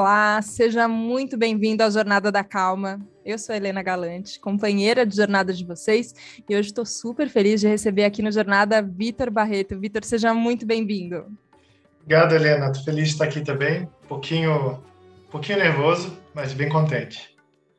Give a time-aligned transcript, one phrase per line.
[0.00, 3.00] Olá, seja muito bem-vindo à Jornada da Calma.
[3.26, 6.14] Eu sou Helena Galante, companheira de jornada de vocês,
[6.48, 9.76] e hoje estou super feliz de receber aqui no Jornada Vitor Barreto.
[9.76, 11.26] Vitor, seja muito bem-vindo.
[12.00, 12.66] Obrigado, Helena.
[12.66, 13.88] Estou feliz de estar aqui também.
[14.04, 17.36] Um pouquinho, um pouquinho nervoso, mas bem contente.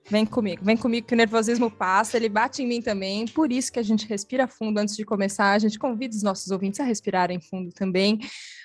[0.09, 3.71] Vem comigo, vem comigo que o nervosismo passa, ele bate em mim também, por isso
[3.71, 6.83] que a gente respira fundo antes de começar, a gente convida os nossos ouvintes a
[6.83, 8.19] respirarem fundo também,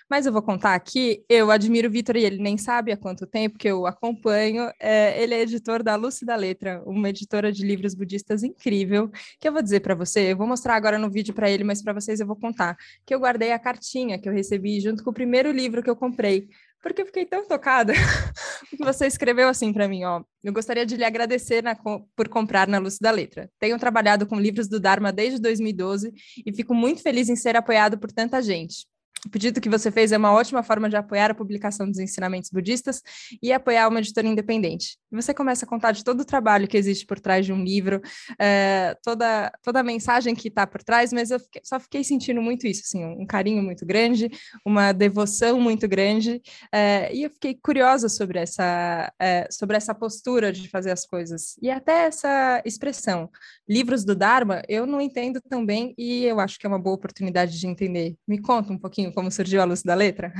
[0.08, 3.26] mas eu vou contar aqui, eu admiro o Vitor e ele nem sabe há quanto
[3.26, 7.64] tempo que eu acompanho, é, ele é editor da Lúcia da Letra, uma editora de
[7.64, 11.34] livros budistas incrível, que eu vou dizer para você, eu vou mostrar agora no vídeo
[11.34, 14.32] para ele, mas para vocês eu vou contar, que eu guardei a cartinha que eu
[14.32, 16.48] recebi junto com o primeiro livro que eu comprei,
[16.84, 17.94] porque eu fiquei tão tocada
[18.68, 20.22] que você escreveu assim para mim, ó.
[20.42, 23.50] Eu gostaria de lhe agradecer na, por comprar na Luz da Letra.
[23.58, 26.12] Tenho trabalhado com livros do Dharma desde 2012
[26.44, 28.86] e fico muito feliz em ser apoiado por tanta gente.
[29.24, 32.50] O pedido que você fez é uma ótima forma de apoiar a publicação dos ensinamentos
[32.50, 33.02] budistas
[33.42, 34.98] e apoiar uma editora independente.
[35.14, 38.00] Você começa a contar de todo o trabalho que existe por trás de um livro,
[38.38, 42.42] é, toda, toda a mensagem que está por trás, mas eu fiquei, só fiquei sentindo
[42.42, 44.30] muito isso, assim, um carinho muito grande,
[44.64, 50.52] uma devoção muito grande, é, e eu fiquei curiosa sobre essa, é, sobre essa postura
[50.52, 53.30] de fazer as coisas, e até essa expressão,
[53.68, 56.96] livros do Dharma, eu não entendo tão bem, e eu acho que é uma boa
[56.96, 58.16] oportunidade de entender.
[58.26, 60.32] Me conta um pouquinho como surgiu a Luz da Letra?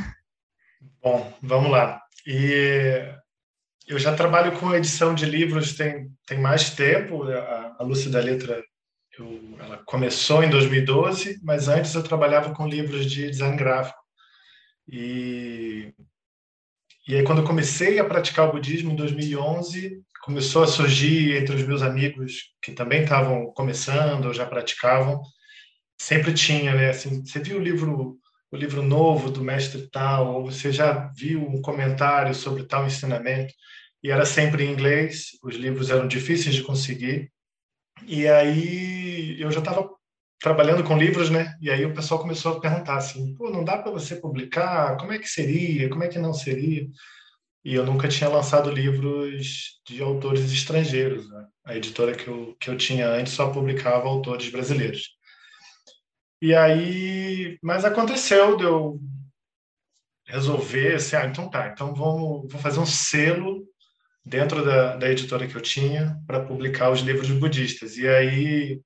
[1.02, 2.00] Bom, vamos lá.
[2.26, 3.14] E
[3.86, 7.24] eu já trabalho com edição de livros tem, tem mais tempo.
[7.24, 8.62] A, a Lúcia da Letra
[9.18, 13.98] eu, ela começou em 2012, mas antes eu trabalhava com livros de design gráfico.
[14.88, 15.92] E,
[17.06, 21.54] e aí, quando eu comecei a praticar o budismo em 2011, começou a surgir entre
[21.54, 25.22] os meus amigos que também estavam começando ou já praticavam,
[25.98, 26.90] sempre tinha, né?
[26.90, 28.18] Assim, você viu o livro
[28.54, 33.52] o livro novo do mestre tal, ou você já viu um comentário sobre tal ensinamento,
[34.02, 37.32] e era sempre em inglês, os livros eram difíceis de conseguir,
[38.06, 39.88] e aí eu já estava
[40.40, 41.54] trabalhando com livros, né?
[41.60, 44.96] E aí o pessoal começou a perguntar assim, pô, não dá para você publicar?
[44.98, 45.88] Como é que seria?
[45.88, 46.86] Como é que não seria?
[47.64, 51.28] E eu nunca tinha lançado livros de autores estrangeiros.
[51.30, 51.46] Né?
[51.64, 55.13] A editora que eu, que eu tinha antes só publicava autores brasileiros.
[56.44, 59.00] E aí, mas aconteceu de eu
[60.26, 63.64] resolver assim, ah, então tá, então vamos, vou fazer um selo
[64.22, 67.96] dentro da, da editora que eu tinha para publicar os livros budistas.
[67.96, 68.78] E aí,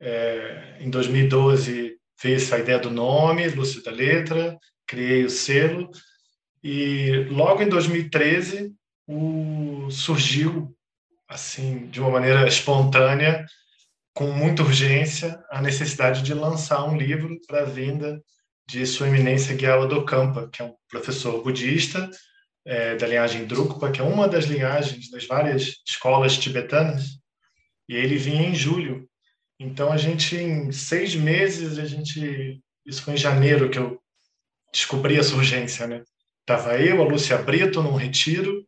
[0.00, 5.90] é, em 2012, veio essa ideia do nome, Lúcio da Letra, criei o selo,
[6.62, 8.70] e logo em 2013
[9.06, 10.76] o, surgiu,
[11.26, 13.46] assim, de uma maneira espontânea,
[14.14, 18.22] com muita urgência a necessidade de lançar um livro para a vinda
[18.66, 22.10] de Sua Eminência Gyalo Dokampa, que é um professor budista
[22.64, 27.18] é, da linhagem Drukpa, que é uma das linhagens das várias escolas tibetanas,
[27.88, 29.08] e ele vinha em julho.
[29.58, 34.00] Então a gente, em seis meses, a gente, isso foi em janeiro que eu
[34.72, 36.02] descobri essa urgência, né?
[36.46, 38.66] Tava eu, a Lúcia Brito, num retiro,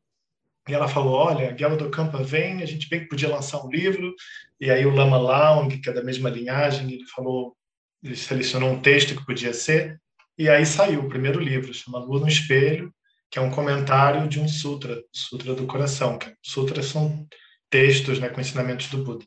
[0.69, 3.71] e ela falou: Olha, Guilherme do Campa vem, a gente bem que podia lançar um
[3.71, 4.15] livro.
[4.61, 7.57] E aí o Lama Laung, que é da mesma linhagem, ele falou,
[8.03, 10.01] ele selecionou um texto que podia ser.
[10.39, 12.93] E aí saiu o primeiro livro, chama Lua no Espelho,
[13.31, 16.19] que é um comentário de um sutra, Sutra do Coração.
[16.43, 17.27] Sutras são
[17.71, 19.25] textos né, com ensinamentos do Buda.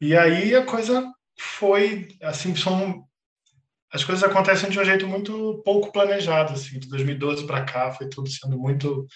[0.00, 3.04] E aí a coisa foi, assim, são
[3.90, 8.08] as coisas acontecem de um jeito muito pouco planejado, assim, de 2012 para cá foi
[8.08, 9.06] tudo sendo muito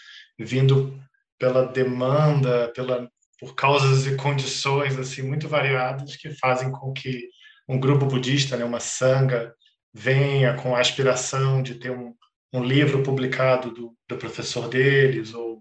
[0.44, 1.00] vindo
[1.38, 7.28] pela demanda, pela por causas e condições assim muito variadas que fazem com que
[7.69, 9.53] um grupo budista, né, uma sangha,
[9.92, 12.14] venha com a aspiração de ter um,
[12.53, 15.60] um livro publicado do, do professor deles ou,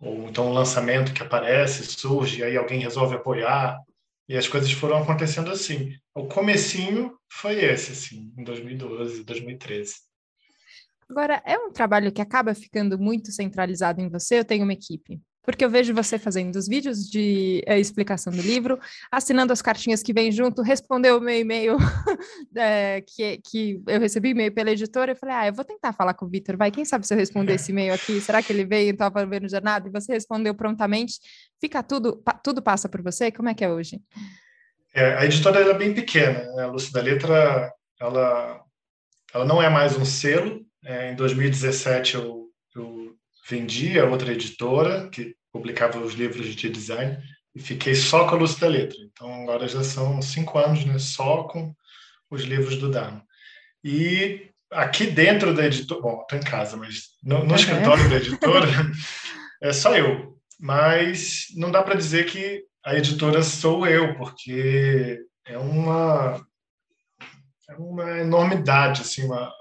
[0.00, 3.78] ou então um lançamento que aparece, surge, aí alguém resolve apoiar
[4.28, 5.94] e as coisas foram acontecendo assim.
[6.14, 10.07] O comecinho foi esse, assim, em 2012, 2013.
[11.08, 14.40] Agora, é um trabalho que acaba ficando muito centralizado em você?
[14.40, 15.20] Eu tenho uma equipe?
[15.48, 18.78] Porque eu vejo você fazendo os vídeos de é, explicação do livro,
[19.10, 21.78] assinando as cartinhas que vêm junto, respondeu o meu e-mail
[22.54, 25.12] é, que, que eu recebi e-mail pela editora.
[25.12, 27.18] Eu falei, ah, eu vou tentar falar com o Vitor, vai, quem sabe se eu
[27.18, 28.20] responder esse e-mail aqui?
[28.20, 29.88] Será que ele veio e estava vendo jornada?
[29.88, 31.14] E você respondeu prontamente.
[31.58, 33.32] Fica tudo, tudo passa por você?
[33.32, 34.02] Como é que é hoje?
[34.92, 36.44] É, a editora é bem pequena.
[36.56, 36.64] Né?
[36.64, 38.62] A Lúcia da Letra, ela,
[39.32, 40.67] ela não é mais um selo.
[40.84, 43.14] É, em 2017, eu, eu
[43.48, 47.18] vendi a outra editora, que publicava os livros de design,
[47.54, 48.98] e fiquei só com a Lúcia da Letra.
[49.00, 51.74] Então, agora já são cinco anos né, só com
[52.30, 53.24] os livros do Dharma.
[53.82, 58.68] E aqui dentro da editora, bom, estou em casa, mas no, no escritório da editora
[59.62, 60.36] é só eu.
[60.60, 66.44] Mas não dá para dizer que a editora sou eu, porque é uma
[67.68, 69.52] é uma enormidade, assim, uma,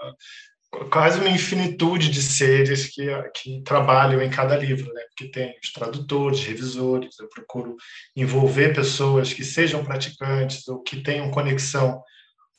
[0.91, 5.01] quase uma infinitude de seres que, que trabalham em cada livro, né?
[5.09, 7.75] Porque tem os tradutores, revisores, eu procuro
[8.15, 12.03] envolver pessoas que sejam praticantes ou que tenham conexão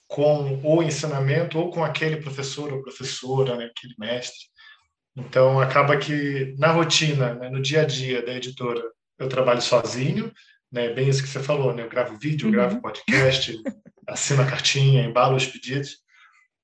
[0.08, 3.66] com o ensinamento ou com aquele professor ou professora, né?
[3.66, 4.46] aquele mestre.
[5.14, 7.50] Então, acaba que na rotina, né?
[7.50, 8.82] no dia a dia da editora,
[9.18, 10.32] eu trabalho sozinho,
[10.72, 10.88] né?
[10.88, 11.82] bem isso que você falou, né?
[11.82, 12.52] eu gravo vídeo, uhum.
[12.52, 13.54] gravo podcast,
[14.08, 15.98] assino a cartinha, embalo os pedidos,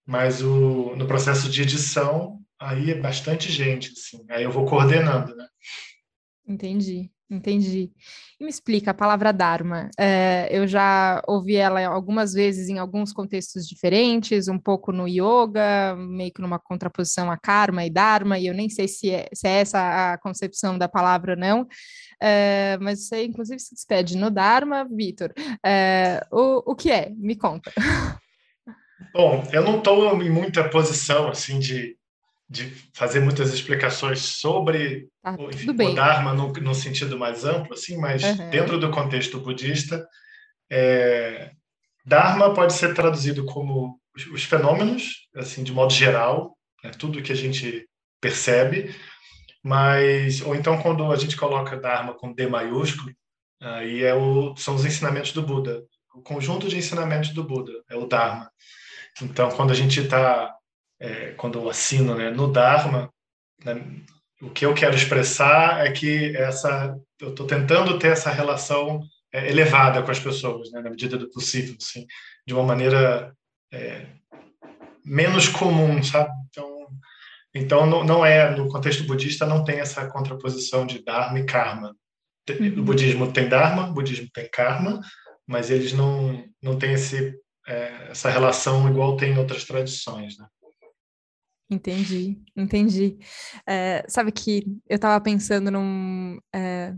[0.06, 5.34] mas o, no processo de edição, aí é bastante gente, assim, aí eu vou coordenando,
[5.34, 5.46] né?
[6.46, 7.90] Entendi, entendi.
[8.38, 9.88] E me explica a palavra Dharma.
[9.98, 15.96] É, eu já ouvi ela algumas vezes em alguns contextos diferentes, um pouco no yoga,
[15.96, 19.48] meio que numa contraposição a karma e dharma, e eu nem sei se é, se
[19.48, 21.66] é essa a concepção da palavra ou não,
[22.20, 25.32] é, mas você inclusive se despede no Dharma, Vitor.
[25.64, 27.10] É, o, o que é?
[27.10, 27.72] Me conta.
[29.12, 31.96] Bom, eu não estou em muita posição assim de,
[32.48, 37.96] de fazer muitas explicações sobre ah, o, enfim, o Dharma no, sentido mais amplo, assim,
[37.96, 38.50] mas uhum.
[38.50, 40.06] dentro do contexto budista,
[40.70, 41.50] é,
[42.04, 47.32] Dharma pode ser traduzido como os, os fenômenos, assim, de modo geral, né, tudo que
[47.32, 47.88] a gente
[48.20, 48.94] percebe,
[49.62, 53.12] mas ou então quando a gente coloca Dharma com D maiúsculo,
[53.60, 55.82] aí é o, são os ensinamentos do Buda,
[56.14, 58.50] o conjunto de ensinamentos do Buda é o Dharma.
[59.22, 60.54] Então, quando a gente está,
[61.00, 63.12] é, quando eu assino né, no Dharma,
[63.64, 63.74] né,
[64.42, 69.00] o que eu quero expressar é que essa, eu estou tentando ter essa relação
[69.32, 72.06] é, elevada com as pessoas, né, na medida do possível, assim,
[72.46, 73.34] de uma maneira
[73.72, 74.06] é,
[75.04, 76.30] menos comum, sabe?
[76.48, 76.88] Então,
[77.54, 81.94] então não, não, é no contexto budista não tem essa contraposição de dharma e karma.
[82.48, 82.84] O uhum.
[82.84, 85.00] budismo tem dharma, o budismo tem karma,
[85.46, 87.34] mas eles não não têm esse
[87.66, 90.46] é, essa relação igual tem em outras tradições, né?
[91.70, 93.18] Entendi, entendi.
[93.66, 96.94] É, sabe que eu estava pensando num, é,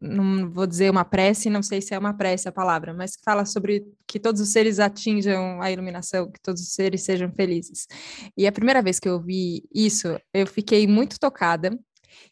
[0.00, 3.22] não vou dizer uma prece, não sei se é uma prece a palavra, mas que
[3.24, 7.86] fala sobre que todos os seres atinjam a iluminação, que todos os seres sejam felizes.
[8.36, 11.76] E a primeira vez que eu vi isso, eu fiquei muito tocada,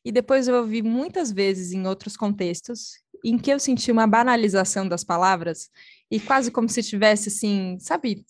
[0.05, 2.93] e depois eu ouvi muitas vezes em outros contextos,
[3.25, 5.71] em que eu senti uma banalização das palavras
[6.11, 8.25] e quase como se tivesse assim, sabe,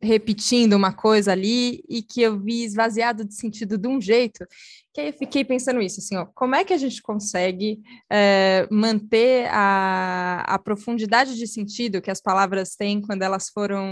[0.00, 4.46] repetindo uma coisa ali e que eu vi esvaziado de sentido de um jeito
[4.94, 8.64] que aí eu fiquei pensando isso, assim, ó, como é que a gente consegue é,
[8.70, 13.84] manter a, a profundidade de sentido que as palavras têm quando elas foram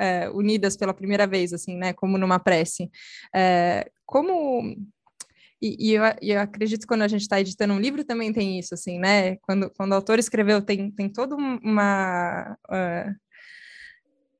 [0.00, 2.90] é, unidas pela primeira vez, assim, né, como numa prece.
[3.32, 4.76] É, como
[5.62, 8.58] e, e eu, eu, acredito que quando a gente está editando um livro também tem
[8.58, 9.36] isso, assim, né?
[9.36, 13.14] Quando, quando o autor escreveu, tem, tem todo uma, uh,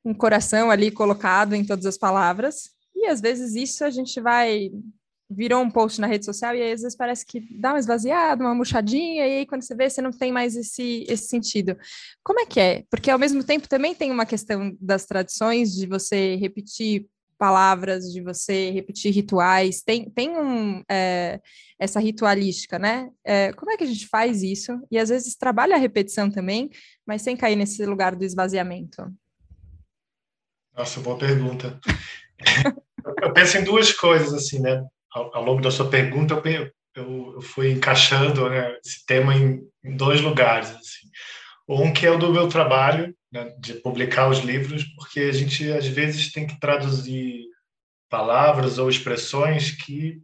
[0.04, 4.70] um coração ali colocado em todas as palavras, e às vezes isso a gente vai.
[5.34, 8.44] Virou um post na rede social e aí, às vezes parece que dá uma esvaziada,
[8.44, 11.74] uma murchadinha, e aí quando você vê, você não tem mais esse, esse sentido.
[12.22, 12.84] Como é que é?
[12.90, 17.08] Porque ao mesmo tempo também tem uma questão das tradições, de você repetir
[17.42, 21.40] palavras, de você repetir rituais, tem, tem um, é,
[21.76, 23.10] essa ritualística, né?
[23.26, 24.80] É, como é que a gente faz isso?
[24.88, 26.70] E às vezes trabalha a repetição também,
[27.04, 29.12] mas sem cair nesse lugar do esvaziamento.
[30.72, 31.80] Nossa, boa pergunta.
[33.20, 34.80] eu penso em duas coisas, assim, né?
[35.12, 39.60] Ao, ao longo da sua pergunta, eu, eu, eu fui encaixando né, esse tema em,
[39.82, 41.08] em dois lugares, assim.
[41.68, 45.70] Um que é o do meu trabalho, né, de publicar os livros, porque a gente
[45.72, 47.46] às vezes tem que traduzir
[48.08, 50.20] palavras ou expressões que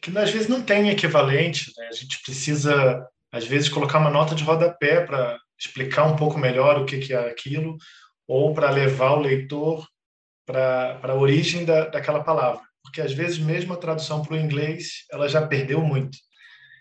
[0.00, 1.72] que às vezes não tem equivalente.
[1.78, 1.86] Né?
[1.88, 6.78] A gente precisa às vezes colocar uma nota de rodapé para explicar um pouco melhor
[6.78, 7.76] o que, que é aquilo,
[8.28, 9.86] ou para levar o leitor
[10.46, 15.06] para a origem da, daquela palavra, porque às vezes mesmo a tradução para o inglês
[15.10, 16.18] ela já perdeu muito.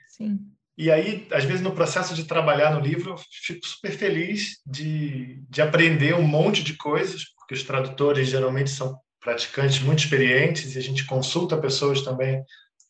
[0.10, 0.40] Sim.
[0.78, 5.40] E aí, às vezes, no processo de trabalhar no livro, eu fico super feliz de,
[5.48, 10.80] de aprender um monte de coisas, porque os tradutores geralmente são praticantes muito experientes e
[10.80, 12.44] a gente consulta pessoas também,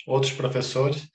[0.08, 1.08] outros professores.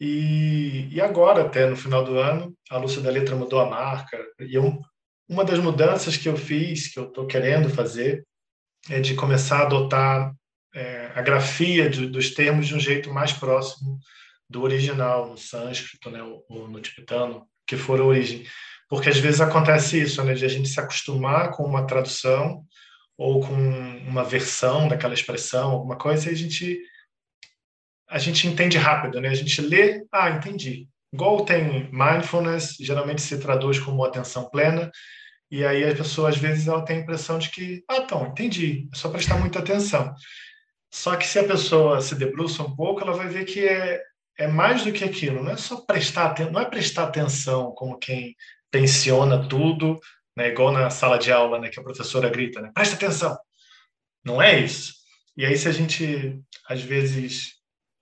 [0.00, 4.16] E, e agora, até no final do ano, a Lúcia da Letra mudou a marca.
[4.40, 4.80] E eu,
[5.28, 8.24] uma das mudanças que eu fiz, que eu estou querendo fazer,
[8.88, 10.32] é de começar a adotar
[10.74, 13.98] é, a grafia de, dos termos de um jeito mais próximo
[14.48, 18.46] do original, no sânscrito, né, ou no tibetano, que for a origem.
[18.88, 22.64] Porque às vezes acontece isso, né, de a gente se acostumar com uma tradução
[23.16, 26.78] ou com uma versão daquela expressão, alguma coisa, e a gente
[28.08, 29.28] a gente entende rápido, né?
[29.28, 30.86] A gente lê, ah, entendi.
[31.12, 34.90] Igual tem mindfulness, geralmente se traduz como atenção plena,
[35.50, 38.88] e aí a pessoa às vezes ela tem a impressão de que, ah, então, entendi,
[38.92, 40.14] é só prestar muita atenção.
[40.92, 44.00] Só que se a pessoa se debruça um pouco, ela vai ver que é,
[44.38, 48.34] é mais do que aquilo, não é só prestar não é prestar atenção como quem
[48.70, 50.00] tensiona tudo,
[50.36, 53.38] né, igual na sala de aula, né, que a professora grita, né, presta atenção.
[54.24, 54.94] Não é isso.
[55.36, 57.54] E aí se a gente às vezes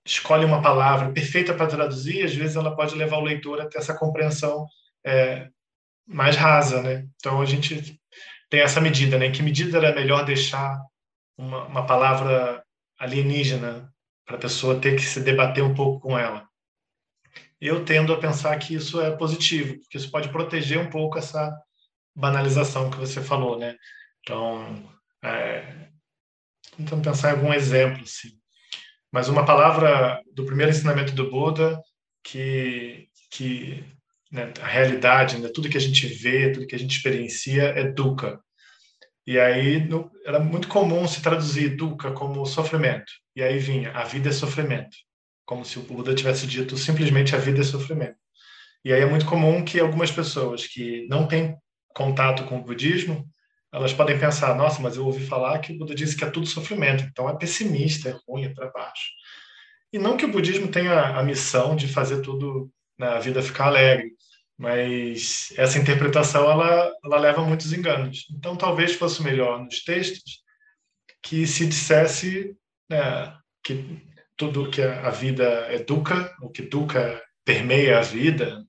[0.04, 3.78] escolhe uma palavra perfeita para traduzir, às vezes ela pode levar o leitor a ter
[3.78, 4.66] essa compreensão
[5.04, 5.48] é,
[6.06, 7.06] mais rasa, né?
[7.16, 7.98] Então a gente
[8.50, 9.26] tem essa medida, né?
[9.26, 10.78] Em que medida era melhor deixar
[11.36, 12.62] uma, uma palavra
[12.98, 13.91] alienígena
[14.32, 16.48] para a pessoa ter que se debater um pouco com ela?
[17.60, 21.54] Eu tendo a pensar que isso é positivo, porque isso pode proteger um pouco essa
[22.16, 23.76] banalização que você falou, né?
[24.20, 24.90] Então,
[25.22, 25.88] é,
[26.76, 28.30] tentando pensar em algum exemplo, assim.
[29.12, 31.78] Mas uma palavra do primeiro ensinamento do Buda
[32.24, 33.84] que, que
[34.30, 37.84] né, a realidade, né, tudo que a gente vê, tudo que a gente experiencia é
[37.84, 38.40] dukkha.
[39.26, 43.12] E aí no, era muito comum se traduzir dukkha como sofrimento.
[43.36, 44.96] E aí vinha, a vida é sofrimento.
[45.44, 48.16] Como se o Buda tivesse dito simplesmente a vida é sofrimento.
[48.84, 51.56] E aí é muito comum que algumas pessoas que não têm
[51.94, 53.24] contato com o budismo,
[53.72, 56.46] elas podem pensar, nossa, mas eu ouvi falar que o Buda disse que é tudo
[56.46, 59.10] sofrimento, então é pessimista, é ruim, é para baixo.
[59.92, 64.12] E não que o budismo tenha a missão de fazer tudo na vida ficar alegre,
[64.62, 68.28] mas essa interpretação ela, ela leva a muitos enganos.
[68.30, 70.40] Então talvez fosse melhor nos textos
[71.20, 72.56] que se dissesse
[72.88, 74.00] né, que
[74.36, 78.64] tudo que a vida educa, o que educa permeia a vida,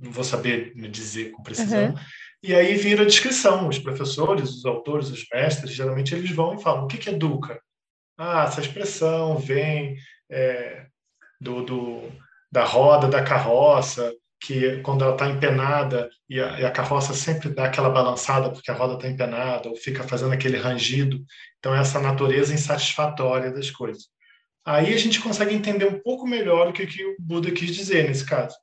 [0.00, 1.88] não vou saber me dizer com precisão.
[1.90, 1.94] Uhum.
[2.42, 3.68] E aí vira a descrição.
[3.68, 7.60] Os professores, os autores, os mestres, geralmente eles vão e falam: o que é educa?
[8.16, 9.98] Ah, essa expressão vem
[10.30, 10.86] é,
[11.38, 12.12] do, do,
[12.50, 14.10] da roda da carroça,
[14.40, 18.70] que quando ela está empenada e a, e a, carroça sempre dá aquela balançada porque
[18.70, 21.24] a roda está empenada ou fica fazendo aquele rangido.
[21.58, 24.04] Então, essa natureza insatisfatória das coisas.
[24.64, 28.06] Aí a gente consegue entender um pouco melhor o que, que o Buda quis dizer
[28.06, 28.56] nesse caso.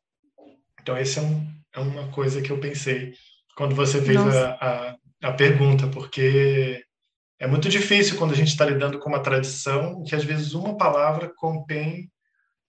[0.82, 3.14] Então, essa é, um, é uma coisa que eu pensei
[3.56, 6.84] quando você fez a, a, a pergunta, porque
[7.40, 10.78] é muito difícil quando a gente está lidando com uma tradição que às vezes uma
[10.78, 12.10] palavra contém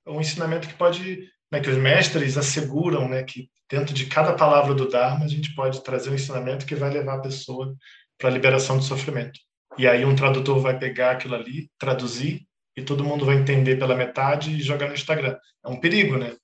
[0.06, 4.75] um ensinamento que pode né, que os mestres asseguram né, que dentro de cada palavra
[4.75, 7.76] do Dharma a gente pode trazer um ensinamento que vai levar a pessoa
[8.18, 9.38] para a liberação do sofrimento.
[9.78, 13.94] E aí um tradutor vai pegar aquilo ali, traduzir, e todo mundo vai entender pela
[13.94, 15.37] metade e jogar no Instagram.
[15.62, 16.35] É um perigo, né?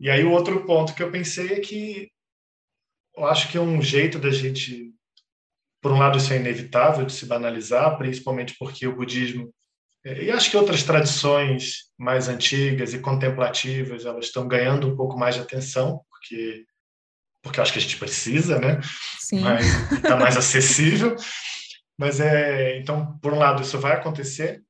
[0.00, 2.10] E aí o outro ponto que eu pensei é que
[3.16, 4.92] eu acho que é um jeito da gente,
[5.80, 9.54] por um lado, isso é inevitável de se banalizar, principalmente porque o budismo
[10.04, 15.34] e acho que outras tradições mais antigas e contemplativas, elas estão ganhando um pouco mais
[15.34, 16.64] de atenção, porque
[17.42, 18.80] porque acho que a gente precisa, né?
[19.18, 19.40] Sim.
[19.40, 21.14] Mas está mais acessível.
[21.96, 24.62] Mas é, então, por um lado, isso vai acontecer,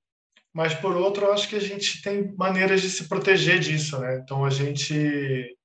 [0.52, 4.20] mas por outro, acho que a gente tem maneiras de se proteger disso, né?
[4.22, 5.56] Então a gente,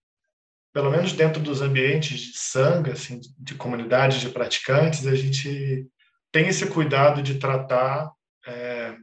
[0.73, 5.87] pelo menos dentro dos ambientes de sanga, assim, de comunidades de praticantes, a gente
[6.31, 8.11] tem esse cuidado de tratar
[8.47, 8.95] é,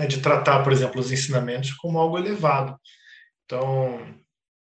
[0.00, 2.74] né, de tratar, por exemplo, os ensinamentos como algo elevado.
[3.44, 4.00] Então,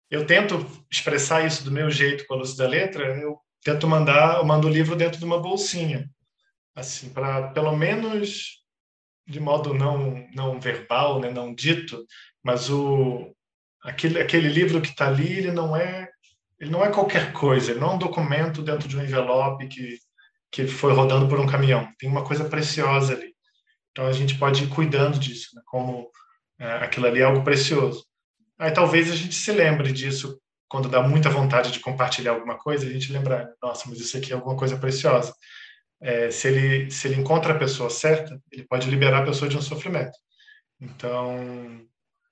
[0.08, 4.36] eu tento expressar isso do meu jeito com a luz da letra, eu tento mandar,
[4.36, 6.08] eu mando o livro dentro de uma bolsinha,
[6.76, 8.64] assim, para pelo menos
[9.26, 12.06] de modo não não verbal, né, não dito,
[12.44, 13.34] mas o
[13.82, 16.08] aquele aquele livro que está ali, ele não é
[16.60, 19.98] ele não é qualquer coisa, ele não é um documento dentro de um envelope que
[20.52, 21.88] que foi rodando por um caminhão.
[21.98, 23.35] Tem uma coisa preciosa ali.
[23.96, 25.62] Então a gente pode ir cuidando disso, né?
[25.64, 26.10] como
[26.58, 28.04] é, aquilo ali é algo precioso.
[28.58, 30.38] Aí talvez a gente se lembre disso
[30.68, 34.32] quando dá muita vontade de compartilhar alguma coisa, a gente lembrar, nossa, mas isso aqui
[34.32, 35.34] é alguma coisa preciosa.
[35.98, 39.56] É, se ele se ele encontra a pessoa certa, ele pode liberar a pessoa de
[39.56, 40.18] um sofrimento.
[40.78, 41.80] Então,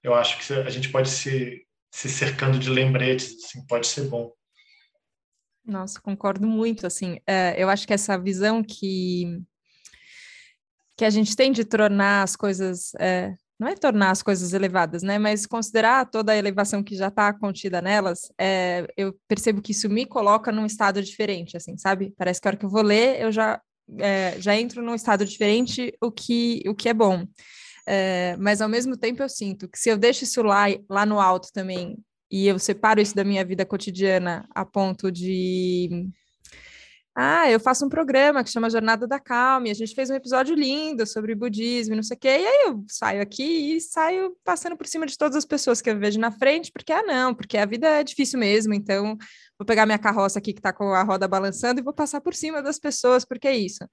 [0.03, 4.31] eu acho que a gente pode se se cercando de lembretes, assim, pode ser bom.
[5.65, 9.43] Nossa, concordo muito, assim, é, eu acho que essa visão que
[10.97, 15.03] que a gente tem de tornar as coisas, é, não é tornar as coisas elevadas,
[15.03, 15.19] né?
[15.19, 19.89] Mas considerar toda a elevação que já está contida nelas, é, eu percebo que isso
[19.89, 22.15] me coloca num estado diferente, assim, sabe?
[22.17, 23.61] Parece que a hora que eu vou ler, eu já,
[23.99, 27.27] é, já entro num estado diferente, o que, o que é bom.
[27.87, 31.21] É, mas ao mesmo tempo eu sinto que se eu deixo isso lá, lá no
[31.21, 31.99] alto também,
[32.31, 36.09] e eu separo isso da minha vida cotidiana a ponto de
[37.17, 40.15] ah, eu faço um programa que chama Jornada da Calma, e a gente fez um
[40.15, 44.37] episódio lindo sobre budismo, não sei o quê, e aí eu saio aqui e saio
[44.45, 47.33] passando por cima de todas as pessoas que eu vejo na frente, porque, ah, não,
[47.35, 49.17] porque a vida é difícil mesmo, então
[49.57, 52.35] vou pegar minha carroça aqui que está com a roda balançando e vou passar por
[52.35, 53.89] cima das pessoas, porque é isso.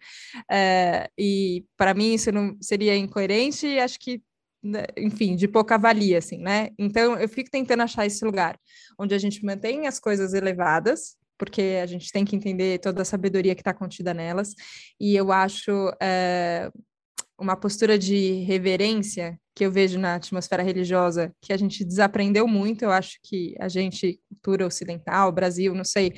[0.49, 4.21] É, e para mim isso não seria incoerente, e acho que
[4.63, 6.69] né, enfim, de pouca valia, assim, né?
[6.77, 8.59] Então, eu fico tentando achar esse lugar
[8.97, 13.05] onde a gente mantém as coisas elevadas, porque a gente tem que entender toda a
[13.05, 14.53] sabedoria que está contida nelas,
[14.99, 16.69] e eu acho é,
[17.35, 22.83] uma postura de reverência que eu vejo na atmosfera religiosa, que a gente desaprendeu muito,
[22.83, 26.13] eu acho que a gente, cultura ocidental, Brasil, não sei,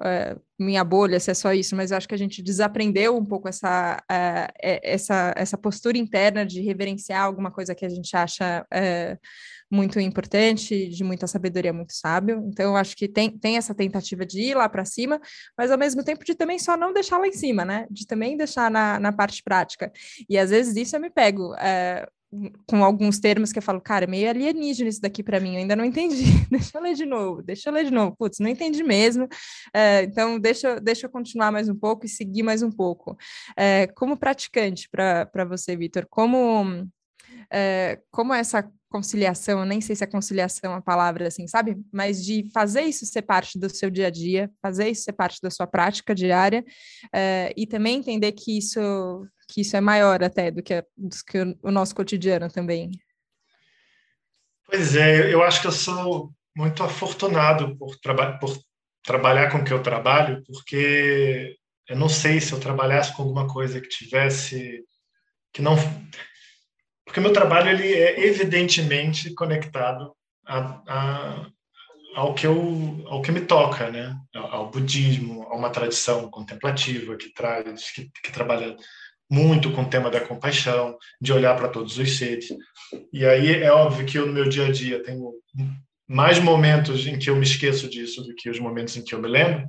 [0.00, 3.48] uh, minha bolha, se é só isso, mas acho que a gente desaprendeu um pouco
[3.48, 9.18] essa, uh, essa, essa postura interna de reverenciar alguma coisa que a gente acha uh,
[9.70, 12.42] muito importante, de muita sabedoria, muito sábio.
[12.48, 15.20] Então, eu acho que tem, tem essa tentativa de ir lá para cima,
[15.56, 17.86] mas ao mesmo tempo de também só não deixar lá em cima, né?
[17.90, 19.92] De também deixar na, na parte prática.
[20.28, 21.54] E às vezes isso eu me pego
[22.66, 25.74] com alguns termos que eu falo, cara, meio alienígena isso daqui para mim, eu ainda
[25.74, 26.24] não entendi.
[26.50, 28.14] deixa eu ler de novo, deixa eu ler de novo.
[28.16, 29.26] Putz, não entendi mesmo.
[29.72, 33.16] É, então, deixa, deixa eu continuar mais um pouco e seguir mais um pouco.
[33.56, 36.86] É, como praticante para você, Vitor, como,
[37.50, 41.76] é, como essa conciliação, nem sei se é conciliação a palavra assim, sabe?
[41.92, 45.40] Mas de fazer isso ser parte do seu dia a dia, fazer isso ser parte
[45.42, 46.64] da sua prática diária,
[47.12, 48.80] é, e também entender que isso
[49.48, 52.90] que isso é maior até do que, do que o nosso cotidiano também.
[54.66, 58.56] Pois é, eu acho que eu sou muito afortunado por, traba por
[59.02, 61.56] trabalhar com o que eu trabalho, porque
[61.88, 64.84] eu não sei se eu trabalhasse com alguma coisa que tivesse
[65.52, 65.74] que não
[67.06, 70.14] porque meu trabalho ele é evidentemente conectado
[70.46, 71.46] a, a,
[72.14, 77.32] ao que eu ao que me toca né ao budismo a uma tradição contemplativa que
[77.32, 78.76] traz que, que trabalha
[79.30, 82.48] muito com o tema da compaixão, de olhar para todos os seres.
[83.12, 85.32] E aí é óbvio que eu no meu dia a dia tenho
[86.08, 89.20] mais momentos em que eu me esqueço disso do que os momentos em que eu
[89.20, 89.66] me lembro,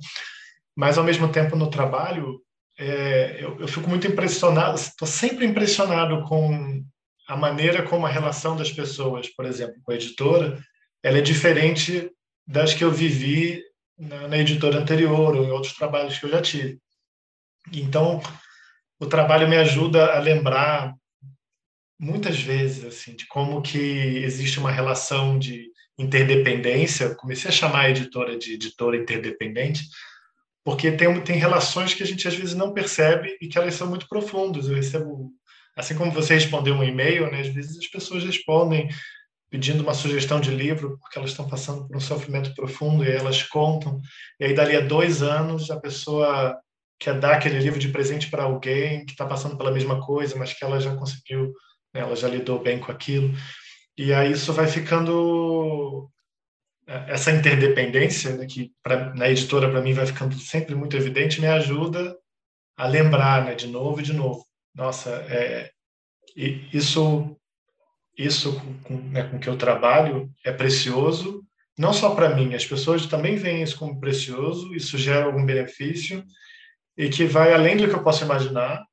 [0.75, 2.41] mas ao mesmo tempo no trabalho
[2.77, 6.81] é, eu, eu fico muito impressionado, estou sempre impressionado com
[7.27, 10.57] a maneira como a relação das pessoas, por exemplo, com a editora,
[11.03, 12.09] ela é diferente
[12.47, 13.61] das que eu vivi
[13.97, 16.79] na, na editora anterior ou em outros trabalhos que eu já tive.
[17.73, 18.21] Então,
[18.99, 20.93] o trabalho me ajuda a lembrar
[21.99, 27.15] muitas vezes assim de como que existe uma relação de interdependência.
[27.15, 29.83] Comecei a chamar a editora de editora interdependente,
[30.63, 33.87] porque tem tem relações que a gente às vezes não percebe e que elas são
[33.87, 34.67] muito profundas.
[34.67, 35.31] Eu recebo
[35.75, 38.89] assim como você respondeu um e-mail, né, às vezes as pessoas respondem
[39.49, 43.43] pedindo uma sugestão de livro porque elas estão passando por um sofrimento profundo e elas
[43.43, 43.99] contam
[44.39, 46.59] e aí dali a dois anos a pessoa
[46.99, 50.53] quer dar aquele livro de presente para alguém que está passando pela mesma coisa, mas
[50.53, 51.53] que ela já conseguiu,
[51.93, 53.33] né, ela já lidou bem com aquilo.
[53.97, 56.09] E aí isso vai ficando
[56.85, 61.39] é, essa interdependência, né, que pra, na editora para mim vai ficando sempre muito evidente,
[61.39, 62.17] me ajuda
[62.77, 64.45] a lembrar, né, de novo e de novo.
[64.75, 65.71] Nossa, é,
[66.35, 67.35] isso
[68.17, 71.41] isso com, né, com que eu trabalho é precioso,
[71.77, 76.25] não só para mim, as pessoas também veem isso como precioso, isso gera algum benefício
[76.97, 78.83] e que vai além do que eu posso imaginar.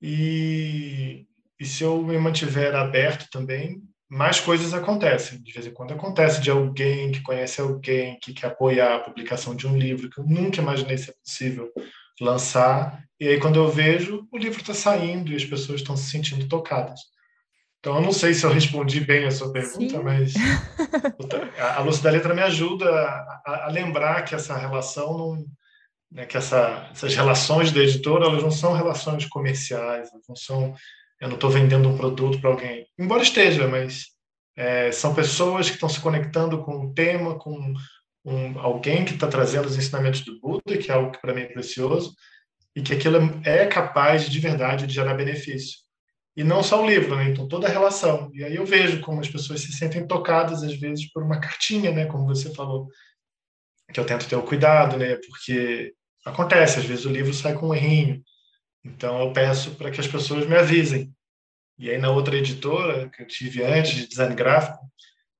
[0.00, 1.26] E,
[1.58, 5.42] e se eu me mantiver aberto também, mais coisas acontecem.
[5.42, 9.54] De vez em quando acontece de alguém que conhece alguém que quer apoiar a publicação
[9.54, 11.70] de um livro que eu nunca imaginei ser possível
[12.20, 13.02] lançar.
[13.20, 16.48] E aí, quando eu vejo, o livro está saindo e as pessoas estão se sentindo
[16.48, 17.00] tocadas.
[17.80, 20.02] Então, eu não sei se eu respondi bem a sua pergunta, Sim.
[20.02, 20.34] mas
[21.76, 25.46] a luz da letra me ajuda a, a, lembrar que essa relação não,
[26.10, 30.74] né, que essa, essas relações da editora elas não são relações comerciais, não são
[31.18, 34.08] eu não estou vendendo um produto para alguém, embora esteja, mas
[34.54, 37.74] é, são pessoas que estão se conectando com um tema, com
[38.24, 41.42] um, alguém que está trazendo os ensinamentos do Buda, que é algo que para mim
[41.42, 42.14] é precioso,
[42.74, 45.78] e que aquilo é capaz de verdade de gerar benefício.
[46.36, 47.30] E não só o livro, né?
[47.30, 48.30] então toda a relação.
[48.34, 51.90] E aí eu vejo como as pessoas se sentem tocadas às vezes por uma cartinha,
[51.90, 52.88] né, como você falou,
[53.90, 55.16] que eu tento ter o cuidado, né?
[55.26, 55.94] Porque
[56.26, 58.22] acontece, às vezes o livro sai com um errinho.
[58.84, 61.12] Então eu peço para que as pessoas me avisem.
[61.78, 64.78] E aí na outra editora que eu tive antes de design gráfico,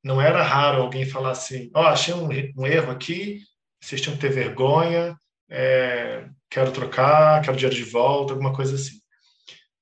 [0.02, 3.40] não era raro alguém falar assim: "Ó, oh, achei um, um, erro aqui,
[3.80, 5.16] vocês tinham que ter vergonha,
[5.50, 9.00] é, quero trocar, quero dinheiro de volta, alguma coisa assim".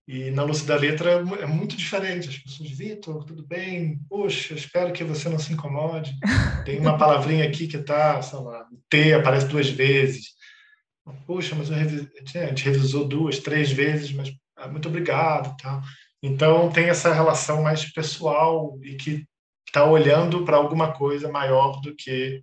[0.07, 2.29] E na Luz da Letra é muito diferente.
[2.29, 3.99] As pessoas, Vitor, tudo bem?
[4.09, 6.14] Poxa, espero que você não se incomode.
[6.64, 10.35] Tem uma palavrinha aqui que está, sei lá, T aparece duas vezes.
[11.27, 15.55] Puxa, mas a gente revisou duas, três vezes, mas ah, muito obrigado.
[15.57, 15.83] Tá?
[16.23, 19.27] Então, tem essa relação mais pessoal e que
[19.67, 22.43] está olhando para alguma coisa maior do que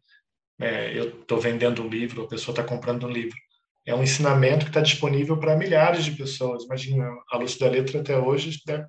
[0.59, 3.35] é, eu estou vendendo um livro, a pessoa está comprando um livro.
[3.83, 6.65] É um ensinamento que está disponível para milhares de pessoas.
[6.65, 8.85] Imagina, a Luz da Letra até hoje né,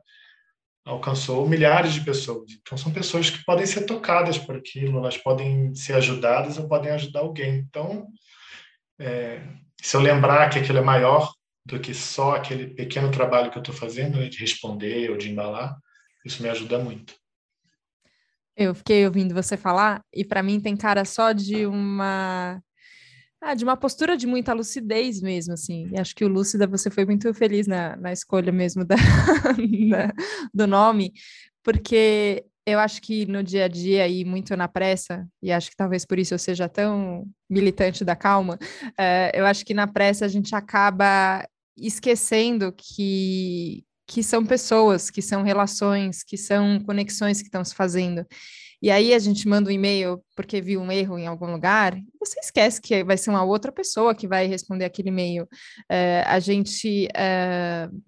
[0.84, 2.52] alcançou milhares de pessoas.
[2.60, 6.92] Então, são pessoas que podem ser tocadas por aquilo, elas podem ser ajudadas ou podem
[6.92, 7.64] ajudar alguém.
[7.66, 8.06] Então,
[9.02, 9.42] é,
[9.80, 11.32] se eu lembrar que aquilo é maior
[11.66, 15.30] do que só aquele pequeno trabalho que eu estou fazendo, né, de responder ou de
[15.30, 15.76] embalar,
[16.24, 17.14] isso me ajuda muito.
[18.56, 22.62] Eu fiquei ouvindo você falar e para mim tem cara só de uma
[23.40, 25.88] ah, de uma postura de muita lucidez mesmo, assim.
[25.90, 28.94] E acho que o Lúcida você foi muito feliz na, na escolha mesmo da,
[29.90, 30.12] da,
[30.54, 31.12] do nome,
[31.60, 35.76] porque eu acho que no dia a dia e muito na pressa, e acho que
[35.76, 40.24] talvez por isso eu seja tão militante da calma, uh, eu acho que na pressa
[40.24, 41.46] a gente acaba
[41.76, 48.26] esquecendo que, que são pessoas, que são relações, que são conexões que estão se fazendo.
[48.80, 52.38] E aí a gente manda um e-mail porque viu um erro em algum lugar, você
[52.40, 55.44] esquece que vai ser uma outra pessoa que vai responder aquele e-mail.
[55.90, 58.02] Uh, a gente, uh,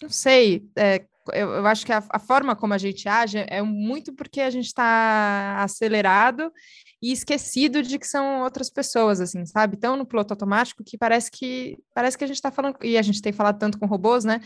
[0.00, 3.62] não sei, uh, eu, eu, acho que a, a, forma como a gente age é
[3.62, 6.52] muito porque a gente está acelerado
[7.00, 9.76] e esquecido de que são outras pessoas, assim, sabe?
[9.76, 13.02] Tão no piloto automático que parece que parece que a gente está falando, e a
[13.02, 14.40] gente tem falado tanto com robôs, né?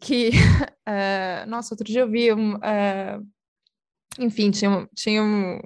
[0.00, 0.30] Que,
[1.48, 2.58] nossa, outro dia eu vi um,
[4.18, 5.60] enfim, tinha, tinha um.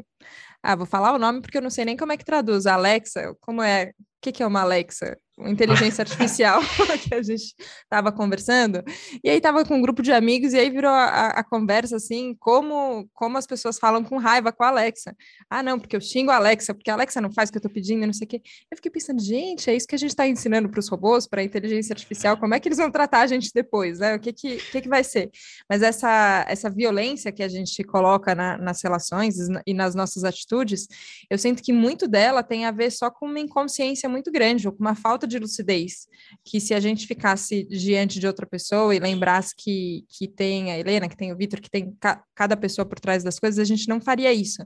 [0.62, 2.66] Ah, vou falar o nome porque eu não sei nem como é que traduz.
[2.66, 3.90] Alexa, como é?
[3.90, 5.18] O que, que é uma Alexa?
[5.38, 6.60] Inteligência artificial
[7.02, 8.82] que a gente estava conversando,
[9.22, 12.34] e aí estava com um grupo de amigos, e aí virou a, a, conversa assim,
[12.38, 15.14] como, como as pessoas falam com raiva com a Alexa.
[15.48, 17.60] Ah, não, porque eu xingo a Alexa, porque a Alexa não faz o que eu
[17.60, 18.42] estou pedindo, não sei o quê.
[18.70, 21.40] Eu fiquei pensando, gente, é isso que a gente está ensinando para os robôs, para
[21.40, 24.14] a inteligência artificial, como é que eles vão tratar a gente depois, né?
[24.14, 25.30] O que que, que, que vai ser?
[25.68, 30.86] Mas essa, essa violência que a gente coloca na, nas relações e nas nossas atitudes,
[31.30, 34.72] eu sinto que muito dela tem a ver só com uma inconsciência muito grande, ou
[34.72, 36.06] com uma falta falta de lucidez,
[36.44, 40.78] que se a gente ficasse diante de outra pessoa e lembrasse que, que tem a
[40.78, 43.64] Helena, que tem o Vitor, que tem ca cada pessoa por trás das coisas, a
[43.64, 44.62] gente não faria isso.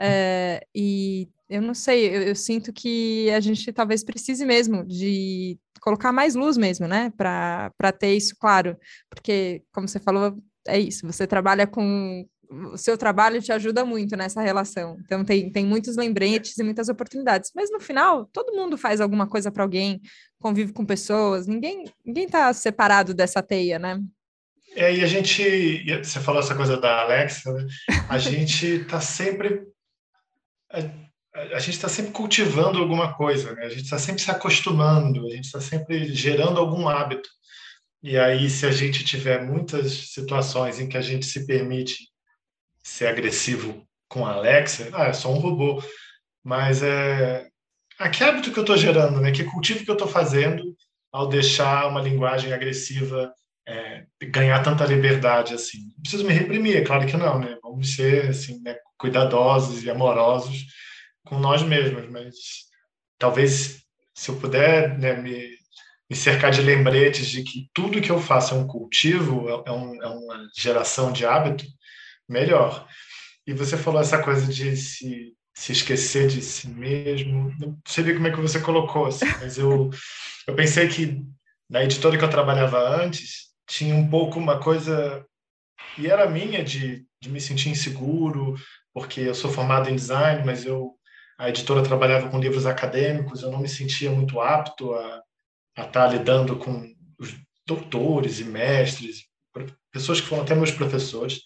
[0.00, 5.58] É, e eu não sei, eu, eu, sinto que a gente talvez precise mesmo de
[5.80, 8.76] colocar mais luz mesmo, né, para ter isso claro,
[9.10, 10.36] porque, como você falou,
[10.66, 12.26] é isso, você trabalha com,
[12.72, 14.96] o seu trabalho te ajuda muito nessa relação.
[15.04, 17.50] Então, tem, tem muitos lembretes e muitas oportunidades.
[17.54, 20.00] Mas no final, todo mundo faz alguma coisa para alguém,
[20.38, 24.00] convive com pessoas, ninguém ninguém está separado dessa teia, né?
[24.76, 27.66] É, e a gente, você falou essa coisa da Alexa, né?
[28.08, 29.62] a gente está sempre.
[30.70, 31.04] A,
[31.56, 33.64] a gente está sempre cultivando alguma coisa, né?
[33.64, 37.28] a gente está sempre se acostumando, a gente está sempre gerando algum hábito.
[38.02, 42.13] E aí, se a gente tiver muitas situações em que a gente se permite
[42.84, 45.82] ser agressivo com a Alexa, ah, é só um robô.
[46.44, 47.48] Mas é.
[47.98, 49.32] Ah, que hábito que eu estou gerando, né?
[49.32, 50.62] Que cultivo que eu estou fazendo
[51.12, 53.32] ao deixar uma linguagem agressiva
[53.66, 55.78] é, ganhar tanta liberdade assim?
[55.94, 57.56] Não preciso me reprimir, é claro que não, né?
[57.62, 60.66] Vamos ser assim, né, cuidadosos e amorosos
[61.24, 62.34] com nós mesmos, mas
[63.18, 65.48] talvez se eu puder né, me,
[66.10, 69.72] me cercar de lembretes de que tudo que eu faço é um cultivo, é, é
[69.72, 71.64] um, é uma geração de hábito,
[72.28, 72.86] melhor.
[73.46, 77.54] E você falou essa coisa de se, se esquecer de si mesmo.
[77.58, 79.90] Não sei como é que você colocou, assim, mas eu,
[80.46, 81.22] eu pensei que
[81.68, 85.24] na editora que eu trabalhava antes tinha um pouco uma coisa
[85.98, 88.54] e era minha de, de me sentir inseguro
[88.92, 90.94] porque eu sou formado em design mas eu
[91.38, 95.22] a editora trabalhava com livros acadêmicos eu não me sentia muito apto a,
[95.78, 97.34] a estar lidando com os
[97.66, 99.24] doutores e mestres
[99.90, 101.40] pessoas que foram até meus professores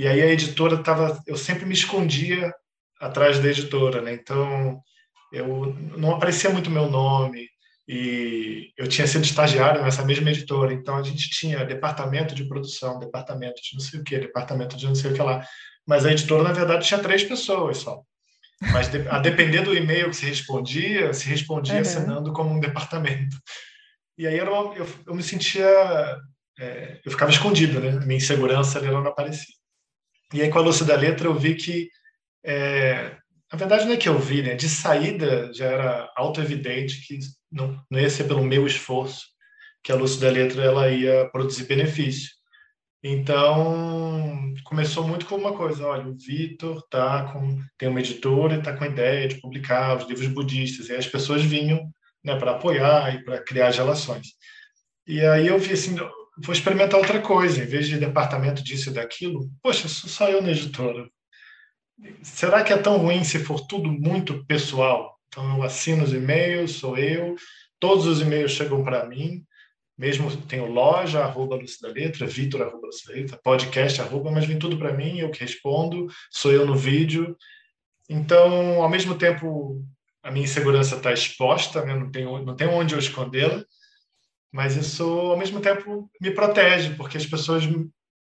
[0.00, 2.54] e aí a editora estava, eu sempre me escondia
[2.98, 4.14] atrás da editora, né?
[4.14, 4.80] Então
[5.30, 7.46] eu não aparecia muito meu nome
[7.86, 12.98] e eu tinha sido estagiário nessa mesma editora, então a gente tinha departamento de produção,
[12.98, 15.46] departamento de não sei o que, departamento de não sei o que lá,
[15.86, 18.00] mas a editora na verdade tinha três pessoas só.
[18.72, 21.80] Mas a depender do e-mail que se respondia, se respondia uhum.
[21.82, 23.36] assinando como um departamento.
[24.16, 25.68] E aí eu, eu, eu me sentia,
[26.58, 28.00] é, eu ficava escondido, né?
[28.06, 29.59] Minha insegurança ali não aparecia.
[30.32, 31.88] E aí, com a luz da letra, eu vi que,
[32.44, 33.16] é,
[33.52, 34.54] na verdade, não é que eu vi, né?
[34.54, 37.18] De saída já era auto-evidente que
[37.50, 39.26] não, não ia ser pelo meu esforço
[39.82, 42.30] que a luz da letra ela ia produzir benefício.
[43.02, 48.58] Então, começou muito com uma coisa, olha, o Vitor tá com tem uma editora e
[48.58, 50.88] está com a ideia de publicar os livros budistas.
[50.88, 51.90] E as pessoas vinham
[52.22, 54.28] né, para apoiar e para criar as relações.
[55.06, 55.96] E aí eu vi assim,
[56.42, 60.42] vou experimentar outra coisa, em vez de departamento disso e daquilo, poxa, sou só eu
[60.42, 61.08] na editora.
[62.22, 65.18] Será que é tão ruim se for tudo muito pessoal?
[65.28, 67.36] Então eu assino os e-mails, sou eu,
[67.78, 69.44] todos os e-mails chegam para mim,
[69.96, 74.46] mesmo tenho loja, arroba Lúcia da Letra, Vitor, arroba Lúcia da Letra, podcast, arroba, mas
[74.46, 77.36] vem tudo para mim, eu que respondo, sou eu no vídeo.
[78.08, 79.84] Então, ao mesmo tempo,
[80.22, 81.94] a minha insegurança está exposta, né?
[81.94, 83.62] não, tenho, não tenho onde eu escondê-la,
[84.52, 87.64] mas isso, ao mesmo tempo, me protege, porque as pessoas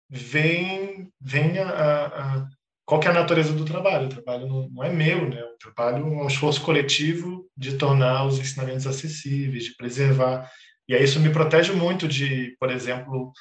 [0.09, 2.47] veem, veem a, a,
[2.85, 4.07] qual é a natureza do trabalho.
[4.07, 5.41] O trabalho não, não, é meu, né?
[5.41, 10.49] o trabalho é um esforço coletivo de tornar os ensinamentos acessíveis, de preservar.
[10.87, 13.31] E aí isso me protege muito de, por exemplo,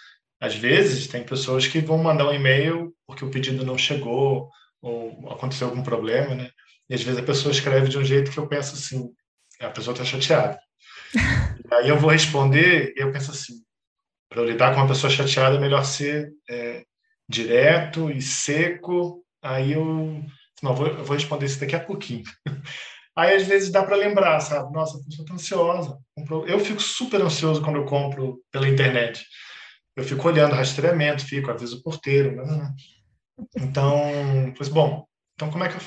[0.41, 4.51] às vezes tem pessoas que vão mandar um e-mail porque o pedido não chegou
[4.83, 6.51] ou aconteceu algum problema, né?
[6.89, 9.11] E às vezes a pessoa escreve de um jeito que eu penso assim,
[9.61, 10.59] a pessoa está chateada.
[11.73, 13.63] Aí eu vou responder e eu penso assim,
[14.29, 16.85] para lidar com uma pessoa chateada é melhor ser é,
[17.29, 19.25] direto e seco.
[19.43, 20.23] Aí eu,
[20.63, 22.25] não, vou, eu vou responder isso daqui a pouquinho.
[23.17, 24.71] Aí às vezes dá para lembrar, sabe?
[24.73, 25.99] Nossa, a pessoa está ansiosa.
[26.47, 29.25] Eu fico super ansioso quando eu compro pela internet.
[29.97, 32.37] Eu fico olhando rastreamento, fico, aviso o porteiro.
[32.37, 32.75] Né.
[33.57, 35.81] Então, pois bom, então como é que eu,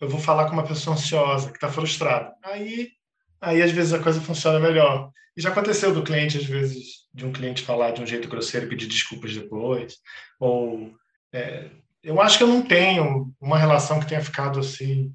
[0.00, 2.34] eu vou falar com uma pessoa ansiosa, que está frustrada?
[2.42, 2.92] Aí
[3.40, 5.10] aí às vezes a coisa funciona melhor.
[5.36, 8.66] E já aconteceu do cliente, às vezes, de um cliente falar de um jeito grosseiro
[8.66, 9.96] e pedir desculpas depois.
[10.38, 10.92] Ou
[11.32, 11.70] é,
[12.02, 15.12] eu acho que eu não tenho uma relação que tenha ficado assim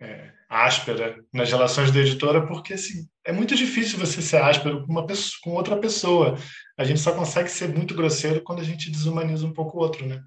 [0.00, 4.92] é, áspera nas relações da editora, porque assim, é muito difícil você ser áspero com
[4.92, 6.38] uma pessoa, com outra pessoa.
[6.78, 10.06] A gente só consegue ser muito grosseiro quando a gente desumaniza um pouco o outro,
[10.06, 10.22] né?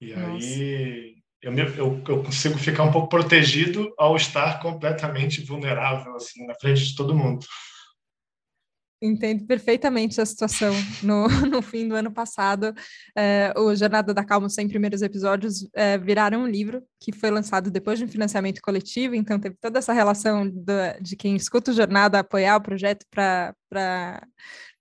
[0.00, 0.46] E Nossa.
[0.46, 6.54] aí eu, eu, eu, consigo ficar um pouco protegido ao estar completamente vulnerável assim na
[6.54, 7.44] frente de todo mundo.
[9.04, 10.72] Entendo perfeitamente a situação.
[11.02, 12.72] No, no fim do ano passado,
[13.18, 17.28] é, o Jornada da Calma, os 100 primeiros episódios, é, viraram um livro que foi
[17.32, 21.72] lançado depois de um financiamento coletivo, então teve toda essa relação do, de quem escuta
[21.72, 24.22] o Jornada apoiar o projeto para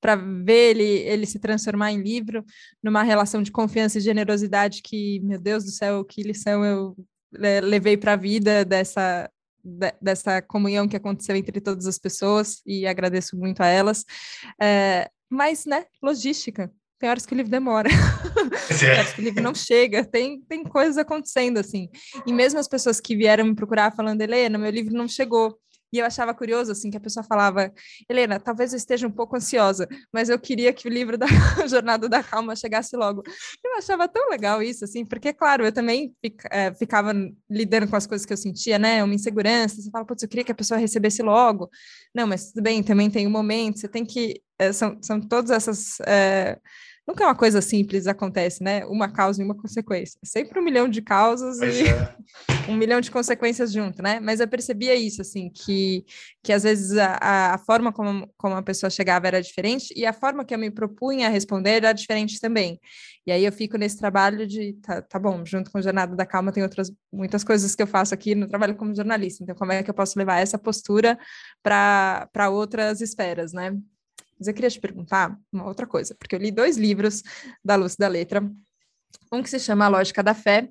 [0.02, 2.44] para ver ele, ele se transformar em livro,
[2.84, 6.96] numa relação de confiança e generosidade que, meu Deus do céu, que lição eu
[7.40, 9.30] é, levei para a vida dessa,
[10.02, 14.04] dessa comunhão que aconteceu entre todas as pessoas e agradeço muito a elas.
[14.60, 16.72] É, mas, né, logística.
[17.00, 17.90] Tem horas que o livro demora,
[18.80, 21.90] tem horas que o livro não chega, tem, tem coisas acontecendo assim.
[22.28, 25.58] E mesmo as pessoas que vieram me procurar falando, Helena, meu livro não chegou.
[25.92, 27.72] E eu achava curioso, assim, que a pessoa falava,
[28.10, 31.26] Helena, talvez eu esteja um pouco ansiosa, mas eu queria que o livro da
[31.68, 33.24] Jornada da Calma chegasse logo.
[33.64, 36.16] Eu achava tão legal isso, assim, porque, claro, eu também
[36.50, 37.14] é, ficava
[37.50, 39.04] lidando com as coisas que eu sentia, né?
[39.04, 41.70] Uma insegurança, você fala, putz, eu queria que a pessoa recebesse logo.
[42.14, 44.42] Não, mas tudo bem, também tem um momento, você tem que...
[44.58, 46.00] É, são, são todas essas...
[46.02, 46.58] É,
[47.08, 48.86] nunca é uma coisa simples acontece, né?
[48.86, 50.20] Uma causa e uma consequência.
[50.24, 52.16] Sempre um milhão de causas pois e é.
[52.70, 54.20] um milhão de consequências junto, né?
[54.20, 56.06] Mas eu percebia isso, assim, que,
[56.44, 60.14] que às vezes a, a forma como, como a pessoa chegava era diferente e a
[60.14, 62.80] forma que eu me propunha a responder era diferente também.
[63.26, 66.26] E aí eu fico nesse trabalho de, tá, tá bom, junto com o Jornada da
[66.26, 69.44] Calma tem outras muitas coisas que eu faço aqui no trabalho como jornalista.
[69.44, 71.18] Então, como é que eu posso levar essa postura
[71.62, 73.78] para outras esferas, né?
[74.42, 77.22] Mas eu queria te perguntar uma outra coisa, porque eu li dois livros
[77.64, 78.42] da Luz da Letra.
[79.32, 80.68] Um que se chama A Lógica da Fé,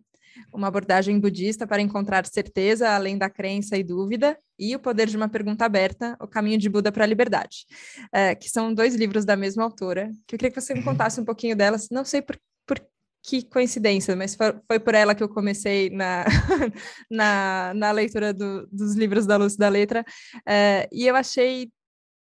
[0.53, 5.17] uma abordagem budista para encontrar certeza além da crença e dúvida, e O Poder de
[5.17, 7.65] uma Pergunta Aberta, O Caminho de Buda para a Liberdade,
[8.13, 11.21] é, que são dois livros da mesma autora, que eu queria que você me contasse
[11.21, 12.85] um pouquinho delas, não sei por, por
[13.23, 16.25] que coincidência, mas foi, foi, por ela que eu comecei na,
[17.09, 20.05] na, na leitura do, dos livros da Luz da Letra,
[20.45, 21.71] é, e eu achei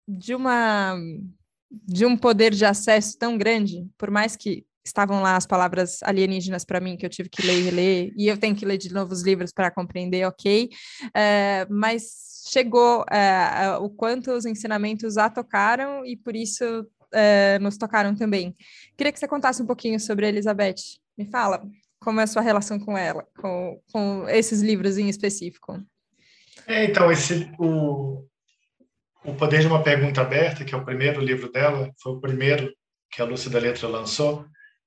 [0.09, 0.97] de uma
[1.71, 6.65] de um poder de acesso tão grande, por mais que estavam lá as palavras alienígenas
[6.65, 8.93] para mim, que eu tive que ler e reler, e eu tenho que ler de
[8.93, 10.71] novo os livros para compreender, ok,
[11.15, 16.65] é, mas chegou é, o quanto os ensinamentos a tocaram e por isso
[17.63, 18.55] nos tocaram também.
[18.95, 20.75] Queria que você contasse um pouquinho sobre a Elizabeth.
[21.17, 21.67] Me fala
[22.01, 25.83] como é a sua relação com ela, com, com esses livros em específico.
[26.67, 28.25] É, então, esse, o,
[29.25, 32.73] o Poder de uma Pergunta Aberta, que é o primeiro livro dela, foi o primeiro
[33.11, 34.47] que a Lúcia da Letra lançou.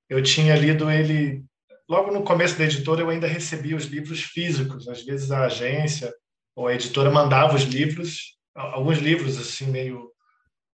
[0.10, 1.44] Eu tinha lido ele
[1.90, 4.88] logo no começo da editora, eu ainda recebia os livros físicos.
[4.88, 6.14] Às vezes a agência
[6.56, 10.12] ou a editora mandava os livros, alguns livros assim meio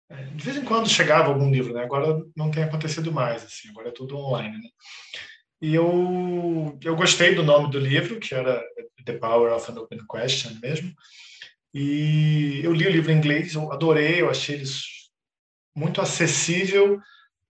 [0.09, 1.83] é, de vez em quando chegava algum livro, né?
[1.83, 4.69] Agora não tem acontecido mais, assim, agora é tudo online, né?
[5.61, 8.63] E eu eu gostei do nome do livro, que era
[9.03, 10.93] The Power of an Open Question mesmo.
[11.77, 14.63] E eu li o livro em inglês, eu adorei, eu achei ele
[15.75, 17.01] muito acessível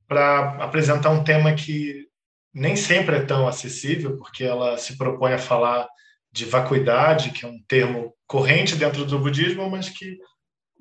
[0.07, 2.07] para apresentar um tema que
[2.51, 5.87] nem sempre é tão acessível, porque ela se propõe a falar
[6.31, 10.17] de vacuidade, que é um termo corrente dentro do budismo, mas que,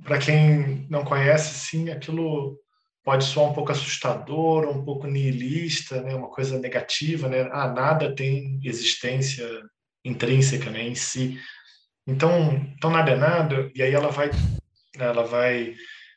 [0.02, 2.58] para quem não conhece, sim, aquilo
[3.04, 6.14] pode soar um pouco assustador, um pouco nihilista, né?
[6.14, 7.46] uma coisa negativa, né?
[7.52, 9.46] Ah, nada tem existência
[10.02, 10.82] intrínseca né?
[10.82, 11.38] em si.
[12.06, 14.30] Então, então nada é nada, e aí ela vai,
[14.98, 15.74] ela vai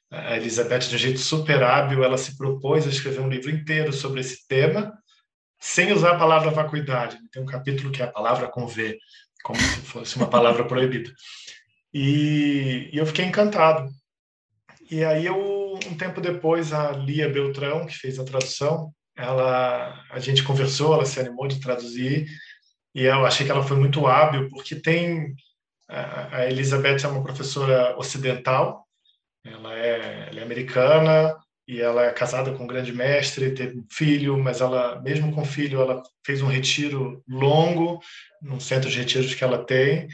[0.09, 3.91] a Elizabeth, de um jeito super hábil, ela se propôs a escrever um livro inteiro
[3.91, 4.93] sobre esse tema,
[5.59, 7.17] sem usar a palavra vacuidade.
[7.31, 8.97] Tem um capítulo que é a palavra com V,
[9.43, 11.11] como se fosse uma palavra proibida.
[11.93, 13.89] E, e, eu fiquei encantado.
[14.89, 20.19] E aí, eu, um tempo depois, a Lia Beltrão, que fez a tradução, ela, a
[20.19, 22.27] gente conversou, ela se animou de traduzir,
[22.93, 25.35] e eu achei que ela foi muito hábil, porque tem.
[25.89, 28.85] A Elizabeth é uma professora ocidental,
[29.45, 33.85] ela é, ela é americana e ela é casada com um grande mestre, teve um
[33.91, 38.01] filho, mas ela, mesmo com filho, ela fez um retiro longo
[38.41, 40.07] num centro de retiros que ela tem.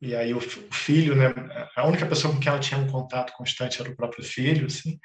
[0.00, 1.34] E aí o filho, né,
[1.74, 4.98] a única pessoa com quem ela tinha um contato constante era o próprio filho, assim.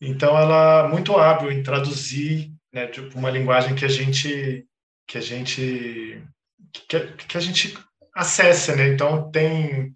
[0.00, 4.66] Então ela muito hábil em traduzir, né, uma linguagem que a gente
[5.06, 6.24] que a gente
[6.72, 7.78] que, que a gente
[8.14, 8.88] acessa, né?
[8.88, 9.92] Então tem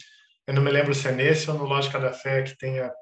[0.47, 2.93] eu não me lembro se é nesse ou no Lógica da Fé que tem a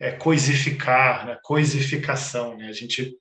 [0.00, 1.38] é, coisificar, né?
[1.42, 2.56] coisificação.
[2.56, 2.68] Né?
[2.68, 3.16] A, gente,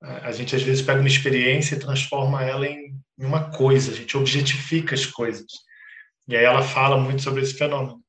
[0.00, 3.94] a, a gente, às vezes, pega uma experiência e transforma ela em, uma coisa, a
[3.94, 5.46] gente objetifica as coisas.
[6.28, 8.00] E aí ela fala muito sobre esse fenômeno.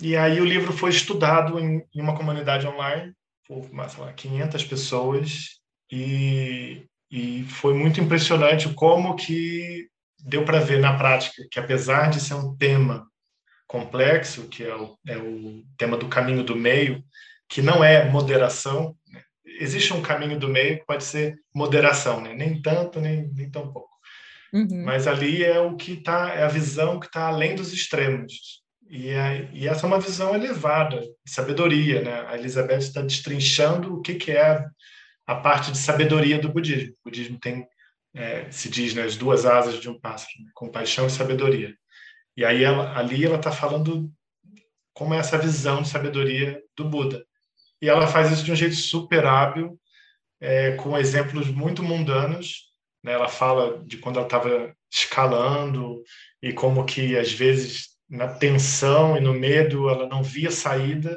[0.00, 3.12] E aí o livro foi estudado em, em uma comunidade online
[3.46, 9.90] por, lá, 500 pessoas e, e foi muito impressionante como que
[10.22, 13.06] deu para ver na prática que, apesar de ser um tema
[13.66, 17.02] complexo, que é o, é o tema do caminho do meio,
[17.48, 19.22] que não é moderação, né?
[19.44, 22.34] existe um caminho do meio que pode ser moderação, né?
[22.34, 23.90] nem tanto, nem, nem tão pouco.
[24.52, 24.84] Uhum.
[24.84, 28.62] Mas ali é o que está, é a visão que está além dos extremos.
[28.88, 32.02] E, é, e, essa é uma visão elevada, de sabedoria.
[32.02, 32.26] Né?
[32.28, 34.62] A Elizabeth está destrinchando o que, que é
[35.26, 36.92] a parte de sabedoria do budismo.
[37.00, 37.66] O budismo tem
[38.14, 41.74] é, se diz, né, as duas asas de um pássaro, né, compaixão e sabedoria.
[42.36, 44.10] E aí ela, ali ela está falando
[44.92, 47.24] como é essa visão de sabedoria do Buda.
[47.80, 49.78] E ela faz isso de um jeito super hábil,
[50.40, 52.70] é, com exemplos muito mundanos.
[53.02, 53.12] Né?
[53.12, 56.02] Ela fala de quando ela estava escalando
[56.42, 61.16] e como que às vezes na tensão e no medo ela não via saída,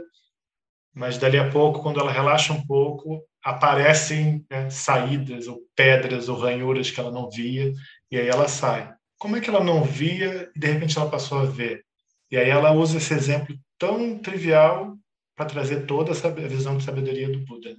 [0.93, 6.39] mas dali a pouco, quando ela relaxa um pouco, aparecem né, saídas ou pedras ou
[6.39, 7.71] ranhuras que ela não via
[8.09, 8.91] e aí ela sai.
[9.19, 11.85] Como é que ela não via e de repente ela passou a ver?
[12.31, 14.97] E aí ela usa esse exemplo tão trivial
[15.35, 17.69] para trazer toda essa visão de sabedoria do Buda.
[17.69, 17.75] Né?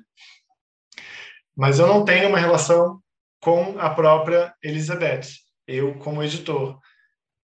[1.57, 3.01] Mas eu não tenho uma relação
[3.41, 5.27] com a própria Elizabeth,
[5.67, 6.79] eu como editor,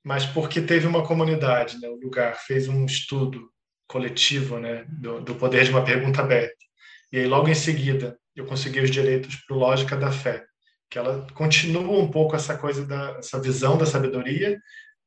[0.04, 3.50] mas porque teve uma comunidade, né, o lugar fez um estudo
[3.88, 6.56] coletivo, né, do, do poder de uma pergunta aberta.
[7.12, 10.44] E aí, logo em seguida, eu consegui os direitos para Lógica da Fé,
[10.90, 14.58] que ela continua um pouco essa coisa da essa visão da sabedoria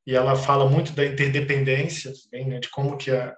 [0.06, 3.36] e ela fala muito da interdependência, também, né, de como que a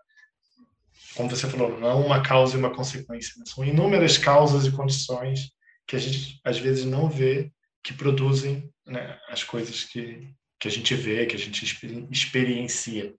[1.16, 3.46] como você falou, não uma causa e uma consequência, né?
[3.48, 5.52] são inúmeras causas e condições
[5.88, 7.52] que a gente às vezes não vê
[7.84, 11.64] que produzem né, as coisas que que a gente vê, que a gente
[12.12, 13.14] experiencia.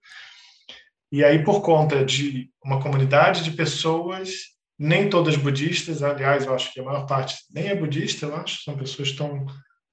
[1.10, 6.72] E aí, por conta de uma comunidade de pessoas nem todas budistas, aliás, eu acho
[6.72, 9.44] que a maior parte nem é budista, eu acho, são pessoas que estão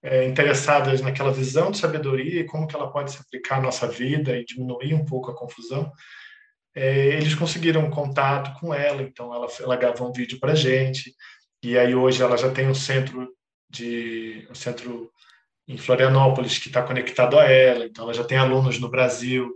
[0.04, 3.88] é, interessadas naquela visão de sabedoria e como que ela pode se aplicar à nossa
[3.88, 5.92] vida e diminuir um pouco a confusão.
[6.76, 11.16] É, eles conseguiram contato com ela, então ela, ela gravou um vídeo para gente,
[11.64, 13.34] e aí hoje ela já tem um centro
[13.68, 15.12] de um centro
[15.68, 19.52] em Florianópolis que está conectado a ela, então ela já tem alunos no Brasil,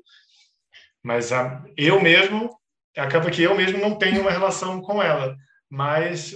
[1.03, 2.58] mas a, eu mesmo
[2.97, 5.35] acaba que eu mesmo não tenho uma relação com ela,
[5.69, 6.35] mas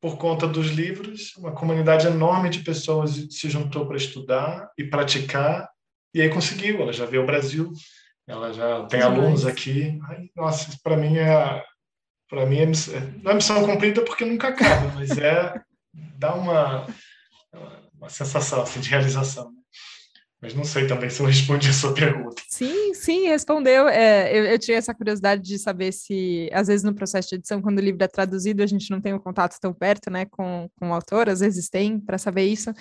[0.00, 5.68] por conta dos livros, uma comunidade enorme de pessoas se juntou para estudar e praticar,
[6.12, 6.82] e aí conseguiu.
[6.82, 7.72] Ela já veio ao Brasil,
[8.26, 10.00] ela já tem alunos aqui.
[10.08, 11.64] Ai, nossa, para mim é
[12.28, 12.66] para mim é,
[13.22, 15.54] não é missão cumprida porque nunca acaba, mas é
[16.18, 16.86] dá uma
[17.94, 19.52] uma sensação assim, de realização.
[20.42, 22.42] Mas não sei também se eu respondi a sua pergunta.
[22.48, 23.86] Sim, sim, respondeu.
[23.86, 27.62] É, eu, eu, tinha essa curiosidade de saber se, às vezes, no processo de edição,
[27.62, 30.68] quando o livro é traduzido, a gente não tem um contato tão perto né, com,
[30.80, 32.74] com o autor, às vezes tem, para saber isso.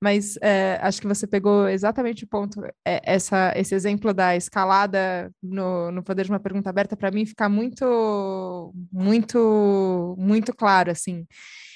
[0.00, 2.64] Mas é, acho que você pegou exatamente o ponto.
[2.86, 7.26] É, essa, esse exemplo da escalada no, no Poder de uma Pergunta Aberta, para mim,
[7.26, 11.26] fica muito, muito, muito claro, assim.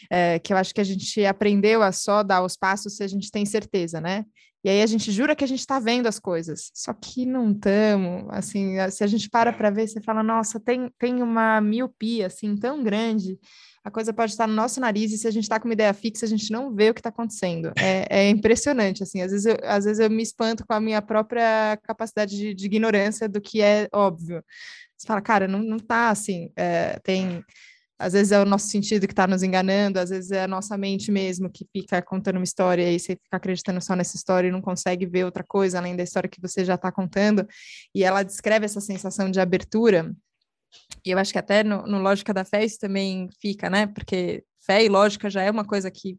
[0.08, 3.08] É, que eu acho que a gente aprendeu a só dar os passos se a
[3.08, 4.24] gente tem certeza, né?
[4.64, 7.50] E aí a gente jura que a gente está vendo as coisas, só que não
[7.50, 8.26] estamos.
[8.30, 12.56] Assim, se a gente para para ver, você fala, nossa, tem, tem uma miopia assim
[12.56, 13.38] tão grande.
[13.84, 15.92] A coisa pode estar no nosso nariz e se a gente está com uma ideia
[15.92, 17.72] fixa, a gente não vê o que está acontecendo.
[17.76, 19.20] É, é, impressionante, assim.
[19.20, 22.66] Às vezes, eu, às vezes eu me espanto com a minha própria capacidade de, de
[22.66, 24.44] ignorância do que é óbvio.
[24.96, 26.52] Você fala, cara, não, não tá assim.
[26.54, 27.42] É, tem
[28.02, 30.76] às vezes é o nosso sentido que está nos enganando, às vezes é a nossa
[30.76, 34.50] mente mesmo que fica contando uma história e você fica acreditando só nessa história e
[34.50, 37.46] não consegue ver outra coisa além da história que você já está contando.
[37.94, 40.12] E ela descreve essa sensação de abertura.
[41.06, 43.86] E eu acho que até no, no Lógica da Fé isso também fica, né?
[43.86, 46.18] Porque fé e lógica já é uma coisa que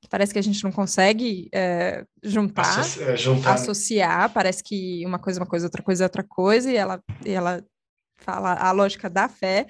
[0.00, 5.16] que parece que a gente não consegue é, juntar, é, juntar, associar, parece que uma
[5.16, 7.64] coisa é uma coisa, outra coisa é outra coisa, e ela, e ela
[8.22, 9.66] fala a lógica da fé,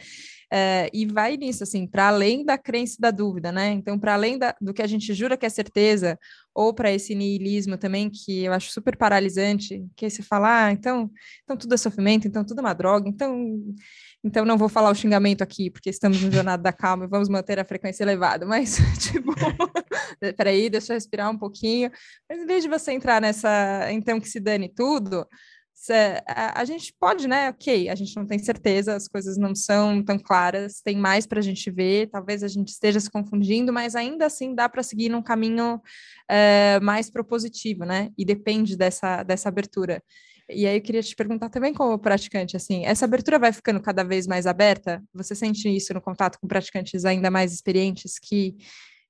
[0.55, 3.71] é, e vai nisso, assim, para além da crença e da dúvida, né?
[3.71, 6.19] Então, para além da, do que a gente jura que é certeza,
[6.55, 11.11] ou para esse niilismo também, que eu acho super paralisante, que você fala, ah, então,
[11.43, 13.35] então tudo é sofrimento, então tudo é uma droga, então,
[14.23, 17.31] então não vou falar o xingamento aqui, porque estamos no Jornada da Calma e vamos
[17.31, 19.33] manter a frequência elevada, mas, tipo,
[20.37, 21.91] peraí, deixa eu respirar um pouquinho,
[22.29, 25.27] mas em vez de você entrar nessa, então que se dane tudo,
[26.27, 27.51] a, a, gente pode, né?
[27.51, 31.41] Ok, a gente não tem certeza, as coisas não são tão claras, tem mais para
[31.41, 35.09] a gente ver, talvez a gente esteja se confundindo, mas ainda assim dá para seguir
[35.09, 35.81] num caminho
[36.29, 38.11] é, mais propositivo, né?
[38.17, 40.03] E depende dessa, dessa abertura.
[40.49, 44.03] E aí eu queria te perguntar também como praticante, assim, essa abertura vai ficando cada
[44.05, 45.03] vez mais aberta?
[45.15, 48.57] Você sente isso no contato com praticantes ainda mais experientes que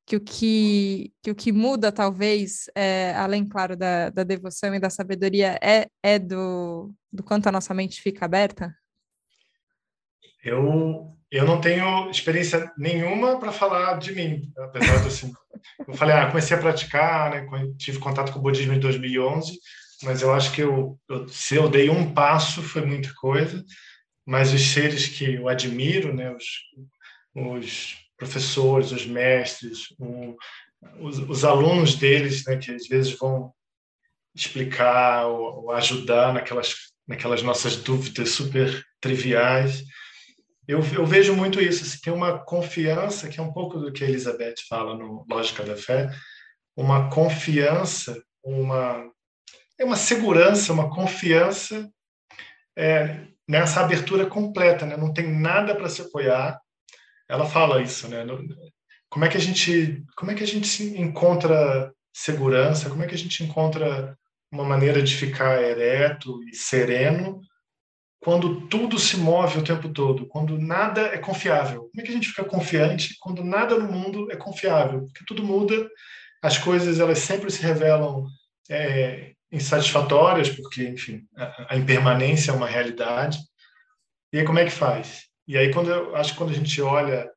[0.05, 4.81] que o que, que, o que muda, talvez, é, além, claro, da, da devoção e
[4.81, 8.75] da sabedoria, é, é do, do quanto a nossa mente fica aberta?
[10.45, 15.33] Eu, eu não tenho experiência nenhuma para falar de mim, apesar de assim.
[15.87, 17.47] eu falei, ah, comecei a praticar, né,
[17.79, 19.57] tive contato com o budismo em 2011,
[20.03, 23.65] mas eu acho que eu, eu, se eu dei um passo foi muita coisa,
[24.27, 26.45] mas os seres que eu admiro, né, os,
[27.35, 29.89] os professores, os mestres,
[31.01, 33.53] os, os, alunos deles, né, que às vezes vão
[34.35, 36.75] explicar ou, ou, ajudar naquelas,
[37.07, 39.83] naquelas nossas dúvidas super triviais.
[40.68, 44.05] Eu, eu vejo muito isso, assim, tem uma confiança, que é um pouco do que
[44.05, 46.09] a Elizabeth fala no Lógica da Fé,
[46.77, 49.05] uma confiança, uma,
[49.79, 51.91] é uma segurança, uma confiança
[52.79, 54.97] é, nessa abertura completa, né?
[54.97, 56.62] não tem nada para se apoiar,
[57.29, 58.25] ela fala isso, né?
[59.09, 62.89] Como é que a gente, como é que a gente encontra segurança?
[62.89, 64.16] Como é que a gente encontra
[64.51, 67.41] uma maneira de ficar ereto e sereno
[68.20, 71.89] quando tudo se move o tempo todo, quando nada é confiável?
[71.91, 75.07] Como é que a gente fica confiante quando nada no mundo é confiável?
[75.07, 75.89] Porque tudo muda,
[76.41, 78.27] as coisas elas sempre se revelam
[78.70, 83.39] é, insatisfatórias, porque, enfim, a, a impermanência é uma realidade.
[84.33, 85.32] E aí como é que faz?
[85.47, 87.30] E aí quando eu acho que quando a gente olha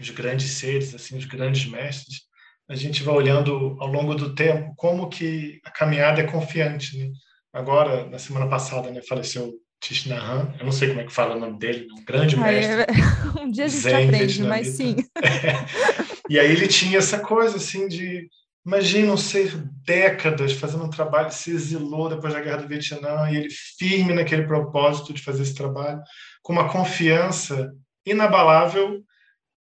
[0.00, 2.22] os grandes seres, assim, os grandes mestres,
[2.68, 7.10] a gente vai olhando ao longo do tempo como que a caminhada é confiante, né?
[7.52, 11.40] Agora, na semana passada, né, faleceu Tishnahan, eu não sei como é que fala o
[11.40, 12.86] nome dele, um grande mestre.
[13.38, 14.96] um dia a gente aprende, mas sim.
[15.16, 16.12] É.
[16.30, 18.26] E aí ele tinha essa coisa assim de
[18.64, 23.48] Imagina ser décadas fazendo um trabalho, se exilou depois da Guerra do Vietnã e ele
[23.50, 26.00] firme naquele propósito de fazer esse trabalho,
[26.42, 27.72] com uma confiança
[28.06, 29.02] inabalável,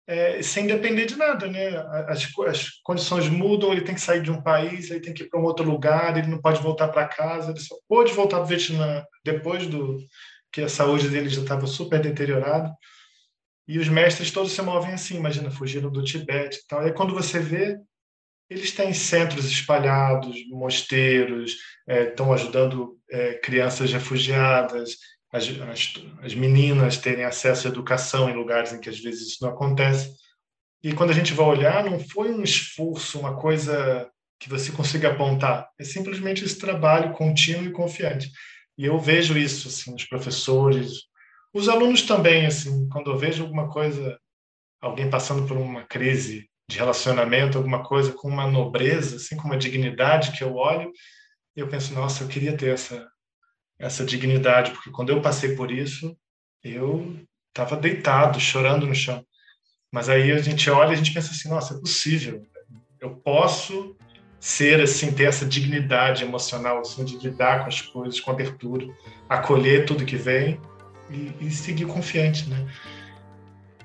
[0.08, 1.70] é, sem depender de nada, né?
[2.08, 5.30] As, as, condições mudam, ele tem que sair de um país, ele tem que ir
[5.30, 8.45] para um outro lugar, ele não pode voltar para casa, ele só pôde voltar para
[8.45, 9.97] o Vietnã depois do
[10.52, 12.76] que a saúde dele já estava super deteriorada.
[13.68, 16.82] E os mestres todos se movem assim, imagina, fugiram do Tibete e tal.
[16.82, 17.78] E aí, quando você vê,
[18.52, 21.56] eles têm centros espalhados, mosteiros,
[21.88, 24.97] é, estão ajudando é, crianças refugiadas,
[25.32, 29.38] as, as, as, meninas terem acesso à educação em lugares em que às vezes isso
[29.41, 30.14] não acontece.
[30.84, 35.12] E quando a gente vai olhar, não foi um esforço, uma coisa que você consiga
[35.12, 38.30] apontar, é simplesmente esse trabalho contínuo e confiante.
[38.78, 41.04] E eu vejo isso, assim, os professores,
[41.54, 44.20] os alunos também, assim, quando eu vejo alguma coisa,
[44.82, 49.57] alguém passando por uma crise de relacionamento, alguma coisa com uma nobreza, assim, com uma
[49.57, 50.91] dignidade que eu olho,
[51.55, 53.07] e eu penso, nossa, eu queria ter essa,
[53.78, 56.15] essa dignidade, porque quando eu passei por isso,
[56.63, 57.19] eu
[57.49, 59.26] estava deitado, chorando no chão.
[59.91, 62.41] Mas aí a gente olha e a gente pensa assim, nossa, é possível.
[63.01, 63.97] Eu posso
[64.39, 68.88] ser assim, ter essa dignidade emocional, assim, de lidar com as coisas com abertura,
[69.28, 70.59] acolher tudo que vem
[71.09, 72.65] e, e seguir confiante, né?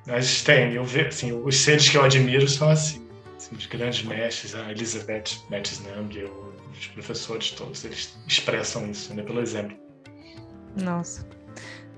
[0.07, 4.05] Mas tem, eu vejo, assim, os seres que eu admiro são assim, assim os grandes
[4.05, 5.99] mestres, a Elizabeth Metzner,
[6.73, 9.77] os professores todos, eles expressam isso, né, pelo exemplo.
[10.77, 11.27] Nossa.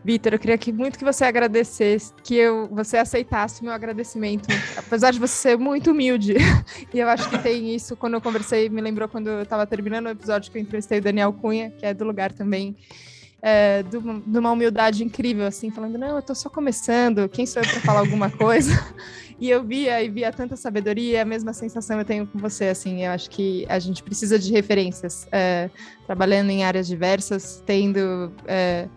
[0.04, 5.10] Vitor, eu queria que, muito que você agradecesse, que eu, você aceitasse meu agradecimento, apesar
[5.10, 6.34] de você ser muito humilde.
[6.94, 10.06] e eu acho que tem isso, quando eu conversei, me lembrou quando eu estava terminando
[10.06, 12.76] o episódio que eu entrevistei o Daniel Cunha, que é do lugar também,
[13.40, 17.46] é, de, uma, de uma humildade incrível, assim, falando, não, eu estou só começando, quem
[17.46, 18.72] sou eu para falar alguma coisa?
[19.40, 23.04] e eu via e via tanta sabedoria, a mesma sensação eu tenho com você, assim,
[23.04, 25.70] eu acho que a gente precisa de referências, é,
[26.06, 28.88] trabalhando em áreas diversas, tendo é,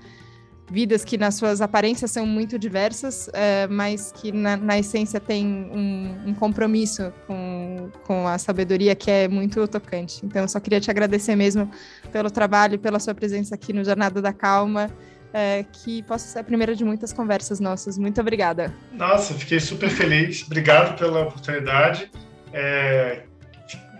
[0.71, 5.45] vidas que nas suas aparências são muito diversas, é, mas que na, na essência tem
[5.45, 10.25] um, um, compromisso com, com a sabedoria que é muito tocante.
[10.25, 11.69] Então, eu só queria te agradecer mesmo
[12.11, 14.89] pelo trabalho, pela sua presença aqui no Jornada da Calma.
[15.33, 17.97] É, que possa ser a primeira de muitas conversas nossas.
[17.97, 18.73] Muito obrigada.
[18.91, 20.43] Nossa, fiquei super feliz.
[20.45, 22.11] Obrigado pela oportunidade.
[22.51, 23.21] É...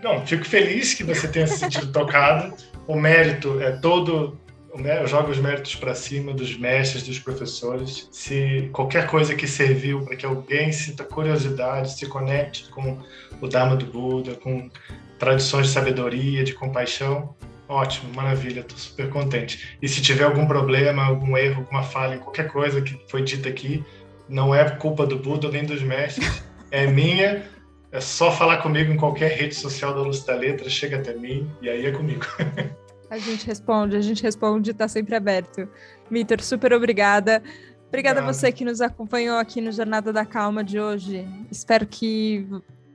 [0.02, 2.54] Não, fico feliz que você tenha se sentido tocado.
[2.86, 4.38] O mérito é todo
[4.74, 8.08] eu jogo os méritos para cima dos mestres, dos professores.
[8.10, 12.98] Se qualquer coisa que serviu para que alguém sinta curiosidade, se conecte com
[13.40, 14.70] o Dharma do Buda, com
[15.18, 17.34] tradições de sabedoria, de compaixão,
[17.68, 19.76] ótimo, maravilha, estou super contente.
[19.80, 23.84] E se tiver algum problema, algum erro, alguma falha qualquer coisa que foi dita aqui,
[24.28, 27.50] não é culpa do Buda nem dos mestres, é minha.
[27.90, 31.46] É só falar comigo em qualquer rede social da Luz da Letra, chega até mim
[31.60, 32.24] e aí é comigo.
[33.12, 35.68] A gente responde, a gente responde, está sempre aberto.
[36.10, 37.42] Vitor, super obrigada.
[37.86, 41.28] Obrigada a você que nos acompanhou aqui no Jornada da Calma de hoje.
[41.50, 42.48] Espero que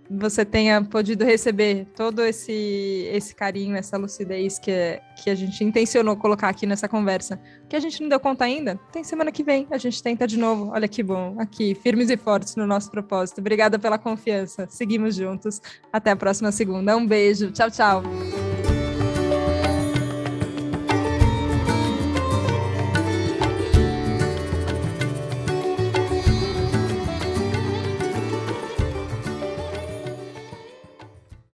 [0.09, 6.17] você tenha podido receber todo esse, esse carinho, essa lucidez que, que a gente intencionou
[6.17, 7.39] colocar aqui nessa conversa.
[7.69, 10.39] Que a gente não deu conta ainda, tem semana que vem, a gente tenta de
[10.39, 10.71] novo.
[10.73, 13.39] Olha que bom, aqui, firmes e fortes no nosso propósito.
[13.39, 14.65] Obrigada pela confiança.
[14.67, 15.61] Seguimos juntos.
[15.93, 16.97] Até a próxima segunda.
[16.97, 17.51] Um beijo.
[17.51, 18.01] Tchau, tchau.